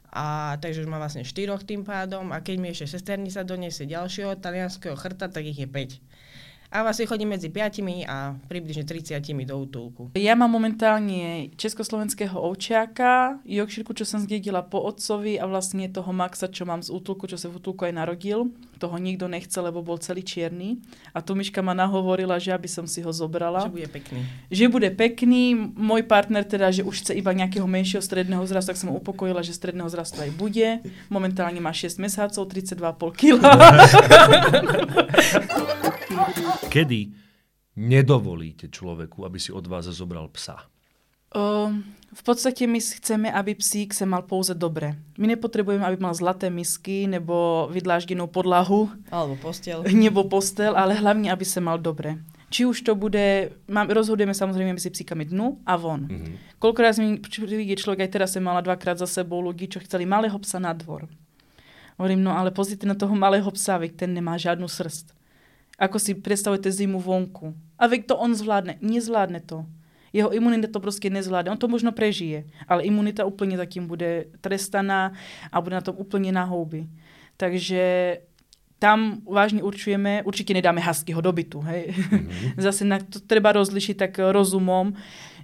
A 0.10 0.58
takže 0.58 0.82
už 0.82 0.90
mám 0.90 1.02
vlastne 1.02 1.22
štyroch 1.22 1.62
tým 1.62 1.86
pádom 1.86 2.34
a 2.34 2.42
keď 2.42 2.56
mi 2.58 2.74
ešte 2.74 2.98
sesternica 2.98 3.46
doniesie 3.46 3.86
ďalšieho 3.86 4.42
talianského 4.42 4.98
chrta, 4.98 5.30
tak 5.30 5.46
ich 5.46 5.62
je 5.62 5.70
5 5.70 6.02
a 6.70 6.86
vlastne 6.86 7.10
chodím 7.10 7.34
medzi 7.34 7.50
5 7.50 7.82
a 8.06 8.38
približne 8.46 8.86
30 8.86 9.18
do 9.50 9.56
útulku. 9.58 10.14
Ja 10.14 10.38
mám 10.38 10.54
momentálne 10.54 11.50
československého 11.58 12.38
ovčiaka, 12.38 13.42
Jokširku, 13.42 13.98
čo 13.98 14.06
som 14.06 14.22
zdedila 14.22 14.62
po 14.62 14.78
otcovi 14.86 15.42
a 15.42 15.50
vlastne 15.50 15.90
toho 15.90 16.14
Maxa, 16.14 16.46
čo 16.46 16.70
mám 16.70 16.86
z 16.86 16.94
útulku, 16.94 17.26
čo 17.26 17.42
sa 17.42 17.50
v 17.50 17.58
útulku 17.58 17.90
aj 17.90 17.98
narodil. 17.98 18.54
Toho 18.78 19.02
nikto 19.02 19.26
nechce, 19.26 19.58
lebo 19.58 19.82
bol 19.82 19.98
celý 19.98 20.22
čierny. 20.22 20.78
A 21.12 21.26
tu 21.26 21.34
Miška 21.34 21.66
ma 21.66 21.74
nahovorila, 21.74 22.38
že 22.38 22.54
aby 22.54 22.70
som 22.70 22.86
si 22.86 23.02
ho 23.02 23.10
zobrala. 23.10 23.66
Že 23.66 23.74
bude 23.74 23.90
pekný. 23.90 24.22
Že 24.54 24.66
bude 24.70 24.90
pekný. 24.94 25.58
Môj 25.74 26.06
partner 26.06 26.46
teda, 26.46 26.70
že 26.70 26.86
už 26.86 27.02
chce 27.02 27.18
iba 27.18 27.34
nejakého 27.34 27.66
menšieho 27.66 28.06
stredného 28.06 28.46
zrastu, 28.46 28.72
tak 28.72 28.80
som 28.80 28.94
mu 28.94 29.02
upokojila, 29.02 29.42
že 29.42 29.58
stredného 29.58 29.90
zrastu 29.90 30.22
aj 30.22 30.32
bude. 30.38 30.86
Momentálne 31.10 31.58
má 31.58 31.74
6 31.74 31.98
mesiacov, 31.98 32.46
32,5 32.46 33.18
kg. 33.18 33.42
Kedy 36.74 37.14
nedovolíte 37.78 38.68
človeku, 38.68 39.24
aby 39.24 39.38
si 39.40 39.54
od 39.54 39.66
vás 39.70 39.88
zobral 39.90 40.28
psa? 40.34 40.66
O, 41.30 41.70
v 42.10 42.22
podstate 42.26 42.66
my 42.66 42.82
chceme, 42.82 43.30
aby 43.30 43.54
psík 43.54 43.94
sa 43.94 44.10
mal 44.10 44.26
pouze 44.26 44.58
dobre. 44.58 44.98
My 45.22 45.30
nepotrebujeme, 45.30 45.86
aby 45.86 46.02
mal 46.02 46.18
zlaté 46.18 46.50
misky 46.50 47.06
nebo 47.06 47.70
vydláždenú 47.70 48.26
podlahu. 48.26 48.90
Alebo 49.14 49.38
postel. 49.38 49.86
Nebo 49.94 50.26
postel, 50.26 50.74
ale 50.74 50.98
hlavne, 50.98 51.30
aby 51.30 51.46
sa 51.46 51.62
mal 51.62 51.78
dobre. 51.78 52.18
Či 52.50 52.66
už 52.66 52.82
to 52.82 52.98
bude, 52.98 53.54
mám, 53.70 53.86
rozhodujeme 53.94 54.34
samozrejme 54.34 54.74
medzi 54.74 54.90
psíkami 54.90 55.30
dnu 55.30 55.62
a 55.70 55.78
von. 55.78 56.10
Mm-hmm. 56.10 56.58
Koľkokrát 56.58 56.98
mi 56.98 57.22
príde 57.22 57.78
človek, 57.78 58.10
aj 58.10 58.14
teraz 58.18 58.34
som 58.34 58.42
mala 58.42 58.66
dvakrát 58.66 58.98
za 58.98 59.06
sebou 59.06 59.38
ľudí, 59.38 59.70
čo 59.70 59.78
chceli 59.86 60.10
malého 60.10 60.34
psa 60.42 60.58
na 60.58 60.74
dvor. 60.74 61.06
Hovorím, 62.02 62.26
no 62.26 62.34
ale 62.34 62.50
pozrite 62.50 62.90
na 62.90 62.98
toho 62.98 63.14
malého 63.14 63.46
psa, 63.54 63.78
veď 63.78 64.02
ten 64.02 64.18
nemá 64.18 64.34
žiadnu 64.34 64.66
srst. 64.66 65.14
Ako 65.80 66.00
si 66.00 66.14
predstavujete 66.14 66.72
zimu 66.72 67.00
vonku. 67.00 67.56
A 67.80 67.88
veď 67.88 68.12
to 68.12 68.16
on 68.20 68.36
zvládne. 68.36 68.78
Nezvládne 68.84 69.40
to. 69.40 69.66
Jeho 70.14 70.34
imunita 70.34 70.68
to 70.68 70.80
prostě 70.80 71.10
nezvládne. 71.10 71.52
On 71.52 71.58
to 71.58 71.68
možno 71.68 71.92
prežije, 71.92 72.44
ale 72.68 72.84
imunita 72.84 73.26
úplně 73.26 73.58
zatím 73.58 73.88
bude 73.88 74.26
trestaná 74.42 75.14
a 75.52 75.62
bude 75.62 75.76
na 75.76 75.82
tom 75.82 75.96
úplně 75.98 76.32
na 76.32 76.44
houby. 76.44 76.90
Takže 77.38 78.18
tam 78.80 79.20
vážne 79.28 79.60
určujeme, 79.60 80.24
určite 80.24 80.56
nedáme 80.56 80.80
huskyho 80.82 81.22
do 81.22 81.32
bytu. 81.32 81.60
Hej. 81.62 81.92
Mm-hmm. 81.92 82.56
Zase 82.66 82.88
na 82.88 83.00
to 83.00 83.20
treba 83.20 83.52
rozlišiť 83.52 83.96
tak 84.00 84.14
rozumom, 84.32 84.96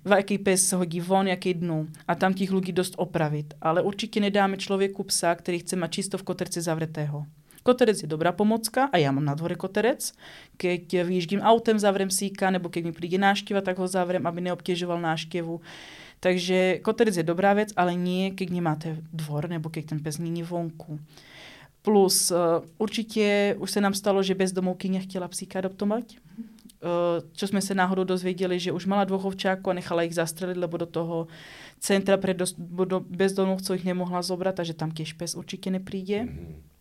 v 0.06 0.12
aký 0.16 0.40
pes 0.40 0.72
hodí 0.72 1.04
von, 1.04 1.28
jaký 1.28 1.54
dnu. 1.60 1.92
A 2.08 2.16
tam 2.16 2.32
tých 2.32 2.52
ľudí 2.52 2.72
dosť 2.72 2.96
opravit. 2.96 3.54
Ale 3.60 3.84
určite 3.84 4.24
nedáme 4.24 4.56
človeku 4.56 5.04
psa, 5.12 5.36
ktorý 5.36 5.60
chce 5.60 5.76
mať 5.76 5.90
čisto 5.92 6.16
v 6.16 6.26
koterci 6.32 6.64
zavretého. 6.64 7.28
Koterec 7.66 8.06
je 8.06 8.06
dobrá 8.06 8.30
pomocka 8.30 8.94
a 8.94 9.02
ja 9.02 9.10
mám 9.10 9.26
na 9.26 9.34
dvore 9.34 9.58
koterec. 9.58 10.14
Keď 10.62 11.02
vyjíždím 11.02 11.42
autem, 11.42 11.82
zavrem 11.82 12.14
síka, 12.14 12.54
nebo 12.54 12.70
keď 12.70 12.82
mi 12.86 12.94
príde 12.94 13.18
nášteva, 13.18 13.66
tak 13.66 13.82
ho 13.82 13.90
zavrem, 13.90 14.22
aby 14.22 14.46
neobtiežoval 14.46 15.02
náštevu. 15.02 15.66
Takže 16.22 16.86
koterec 16.86 17.18
je 17.18 17.26
dobrá 17.26 17.58
vec, 17.58 17.74
ale 17.74 17.98
nie, 17.98 18.30
keď 18.38 18.48
nemáte 18.54 18.90
dvor, 19.10 19.50
nebo 19.50 19.74
keď 19.74 19.98
ten 19.98 20.00
pes 20.00 20.22
není 20.22 20.46
vonku. 20.46 21.02
Plus 21.82 22.30
uh, 22.30 22.62
určite 22.78 23.58
už 23.58 23.70
sa 23.74 23.82
nám 23.82 23.98
stalo, 23.98 24.22
že 24.22 24.38
bezdomovky 24.38 24.86
nechtěla 24.90 25.26
psíka 25.26 25.58
adoptovať. 25.58 26.22
Uh, 26.86 27.26
čo 27.34 27.50
sme 27.50 27.66
sa 27.66 27.74
náhodou 27.74 28.06
dozvedeli, 28.06 28.62
že 28.62 28.78
už 28.78 28.86
mala 28.86 29.10
dvoch 29.10 29.34
ovčákov 29.34 29.74
a 29.74 29.78
nechala 29.82 30.06
ich 30.06 30.14
zastreliť, 30.14 30.58
lebo 30.58 30.78
do 30.78 30.86
toho 30.86 31.34
centra 31.82 32.22
pre 32.22 32.38
bezdomovcov 33.10 33.74
ich 33.74 33.90
nemohla 33.90 34.22
zobrať, 34.22 34.54
takže 34.54 34.78
tam 34.78 34.94
tiež 34.94 35.18
pes 35.18 35.34
určite 35.34 35.74
nepríde. 35.74 36.30
Mm-hmm. 36.30 36.75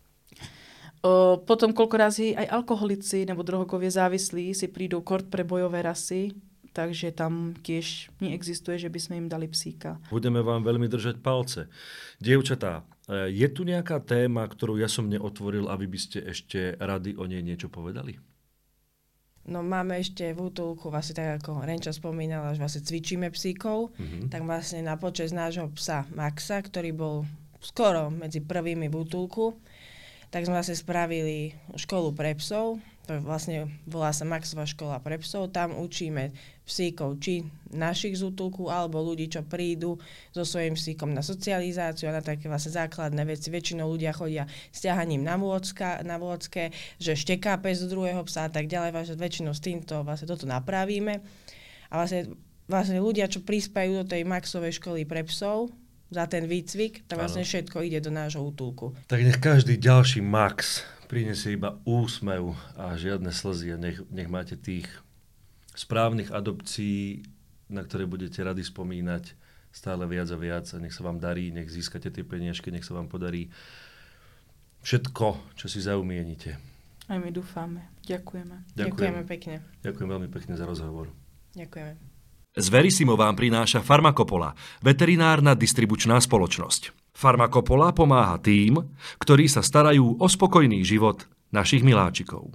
O, 1.04 1.36
potom 1.36 1.76
koľko 1.76 1.96
razy 2.00 2.26
aj 2.32 2.48
alkoholici 2.48 3.28
nebo 3.28 3.44
drogovie 3.44 3.92
závislí 3.92 4.56
si 4.56 4.72
prídu 4.72 5.04
kort 5.04 5.28
pre 5.28 5.44
bojové 5.44 5.84
rasy, 5.84 6.32
takže 6.72 7.12
tam 7.12 7.52
tiež 7.60 8.08
neexistuje, 8.24 8.80
že 8.80 8.88
by 8.88 8.98
sme 8.98 9.14
im 9.20 9.28
dali 9.28 9.44
psíka. 9.44 10.00
Budeme 10.08 10.40
vám 10.40 10.64
veľmi 10.64 10.88
držať 10.88 11.20
palce. 11.20 11.68
Dievčatá, 12.16 12.88
e, 13.04 13.36
je 13.36 13.48
tu 13.52 13.68
nejaká 13.68 14.00
téma, 14.00 14.48
ktorú 14.48 14.80
ja 14.80 14.88
som 14.88 15.04
neotvoril 15.04 15.68
a 15.68 15.76
vy 15.76 15.92
by 15.92 15.98
ste 16.00 16.18
ešte 16.24 16.72
rady 16.80 17.20
o 17.20 17.28
nej 17.28 17.44
niečo 17.44 17.68
povedali? 17.68 18.16
No 19.44 19.60
máme 19.60 20.00
ešte 20.00 20.32
v 20.32 20.40
útulku, 20.40 20.88
vlastne 20.88 21.20
tak 21.20 21.44
ako 21.44 21.68
Renča 21.68 21.92
spomínala, 21.92 22.56
že 22.56 22.64
vlastne 22.64 22.80
cvičíme 22.80 23.28
psíkov, 23.28 23.92
mm-hmm. 23.92 24.32
tak 24.32 24.40
vlastne 24.48 24.80
na 24.80 24.96
počas 24.96 25.36
nášho 25.36 25.68
psa 25.76 26.08
Maxa, 26.16 26.64
ktorý 26.64 26.96
bol 26.96 27.28
skoro 27.60 28.08
medzi 28.08 28.40
prvými 28.40 28.88
v 28.88 28.96
útulku, 29.04 29.60
tak 30.34 30.50
sme 30.50 30.58
vlastne 30.58 30.74
spravili 30.74 31.54
školu 31.78 32.10
pre 32.10 32.34
psov, 32.34 32.82
to 33.06 33.20
vlastne 33.22 33.70
volá 33.86 34.10
sa 34.10 34.26
Maxová 34.26 34.66
škola 34.66 34.98
pre 34.98 35.20
psov, 35.22 35.54
tam 35.54 35.76
učíme 35.78 36.34
psíkov, 36.66 37.20
či 37.20 37.46
našich 37.70 38.18
z 38.18 38.32
útulku, 38.32 38.66
alebo 38.72 38.98
ľudí, 38.98 39.28
čo 39.28 39.44
prídu 39.44 40.00
so 40.34 40.42
svojím 40.42 40.74
psíkom 40.74 41.12
na 41.12 41.20
socializáciu 41.20 42.08
a 42.08 42.18
na 42.18 42.24
také 42.24 42.48
vlastne 42.48 42.74
základné 42.74 43.22
veci. 43.28 43.52
Väčšinou 43.52 43.86
ľudia 43.86 44.16
chodia 44.16 44.48
s 44.72 44.82
ťahaním 44.82 45.20
na, 45.20 45.36
vôcka, 45.36 46.00
na 46.00 46.16
vôcke, 46.16 46.72
že 46.96 47.12
šteká 47.12 47.60
pes 47.60 47.84
z 47.84 47.92
druhého 47.92 48.24
psa 48.24 48.48
a 48.48 48.50
tak 48.50 48.72
ďalej. 48.72 48.90
Vlastne 48.96 49.20
väčšinou 49.20 49.52
s 49.52 49.60
týmto 49.60 50.00
vlastne 50.00 50.24
toto 50.24 50.48
napravíme. 50.48 51.20
A 51.92 51.94
vlastne, 51.94 52.34
vlastne 52.64 53.04
ľudia, 53.04 53.28
čo 53.28 53.44
prispajú 53.44 54.00
do 54.00 54.04
tej 54.08 54.24
Maxovej 54.24 54.80
školy 54.80 55.04
pre 55.04 55.28
psov, 55.28 55.68
za 56.14 56.30
ten 56.30 56.46
výcvik, 56.46 57.10
tak 57.10 57.18
vlastne 57.18 57.42
všetko 57.42 57.82
ide 57.82 57.98
do 57.98 58.14
nášho 58.14 58.40
útulku. 58.40 58.94
Tak 59.10 59.20
nech 59.20 59.42
každý 59.42 59.74
ďalší 59.74 60.22
Max 60.22 60.86
prinesie 61.10 61.58
iba 61.58 61.78
úsmev 61.84 62.54
a 62.78 62.94
žiadne 62.94 63.30
slzy 63.30 63.74
a 63.74 63.78
nech, 63.78 64.00
nech 64.08 64.30
máte 64.30 64.56
tých 64.56 64.88
správnych 65.74 66.30
adopcií, 66.30 67.26
na 67.66 67.82
ktoré 67.82 68.06
budete 68.06 68.40
radi 68.40 68.62
spomínať 68.62 69.34
stále 69.74 70.06
viac 70.06 70.30
a 70.30 70.38
viac 70.38 70.66
a 70.70 70.78
nech 70.78 70.94
sa 70.94 71.02
vám 71.02 71.18
darí, 71.18 71.50
nech 71.50 71.66
získate 71.66 72.10
tie 72.14 72.22
peniažky, 72.22 72.70
nech 72.70 72.86
sa 72.86 72.94
vám 72.94 73.10
podarí 73.10 73.50
všetko, 74.86 75.58
čo 75.58 75.66
si 75.66 75.82
zaumienite. 75.82 76.56
Aj 77.10 77.18
my 77.18 77.28
dúfame. 77.34 77.90
Ďakujeme. 78.06 78.72
Ďakujem. 78.72 78.90
Ďakujeme 78.94 79.22
pekne. 79.28 79.54
Ďakujem 79.82 80.08
veľmi 80.08 80.28
pekne 80.30 80.54
za 80.56 80.64
rozhovor. 80.64 81.10
Ďakujeme. 81.58 82.13
Z 82.54 82.70
Verisimo 82.70 83.18
vám 83.18 83.34
prináša 83.34 83.82
Farmakopola, 83.82 84.54
veterinárna 84.78 85.58
distribučná 85.58 86.22
spoločnosť. 86.22 86.94
Farmakopola 87.10 87.90
pomáha 87.90 88.38
tým, 88.38 88.78
ktorí 89.18 89.50
sa 89.50 89.58
starajú 89.58 90.22
o 90.22 90.26
spokojný 90.30 90.86
život 90.86 91.26
našich 91.50 91.82
miláčikov. 91.82 92.54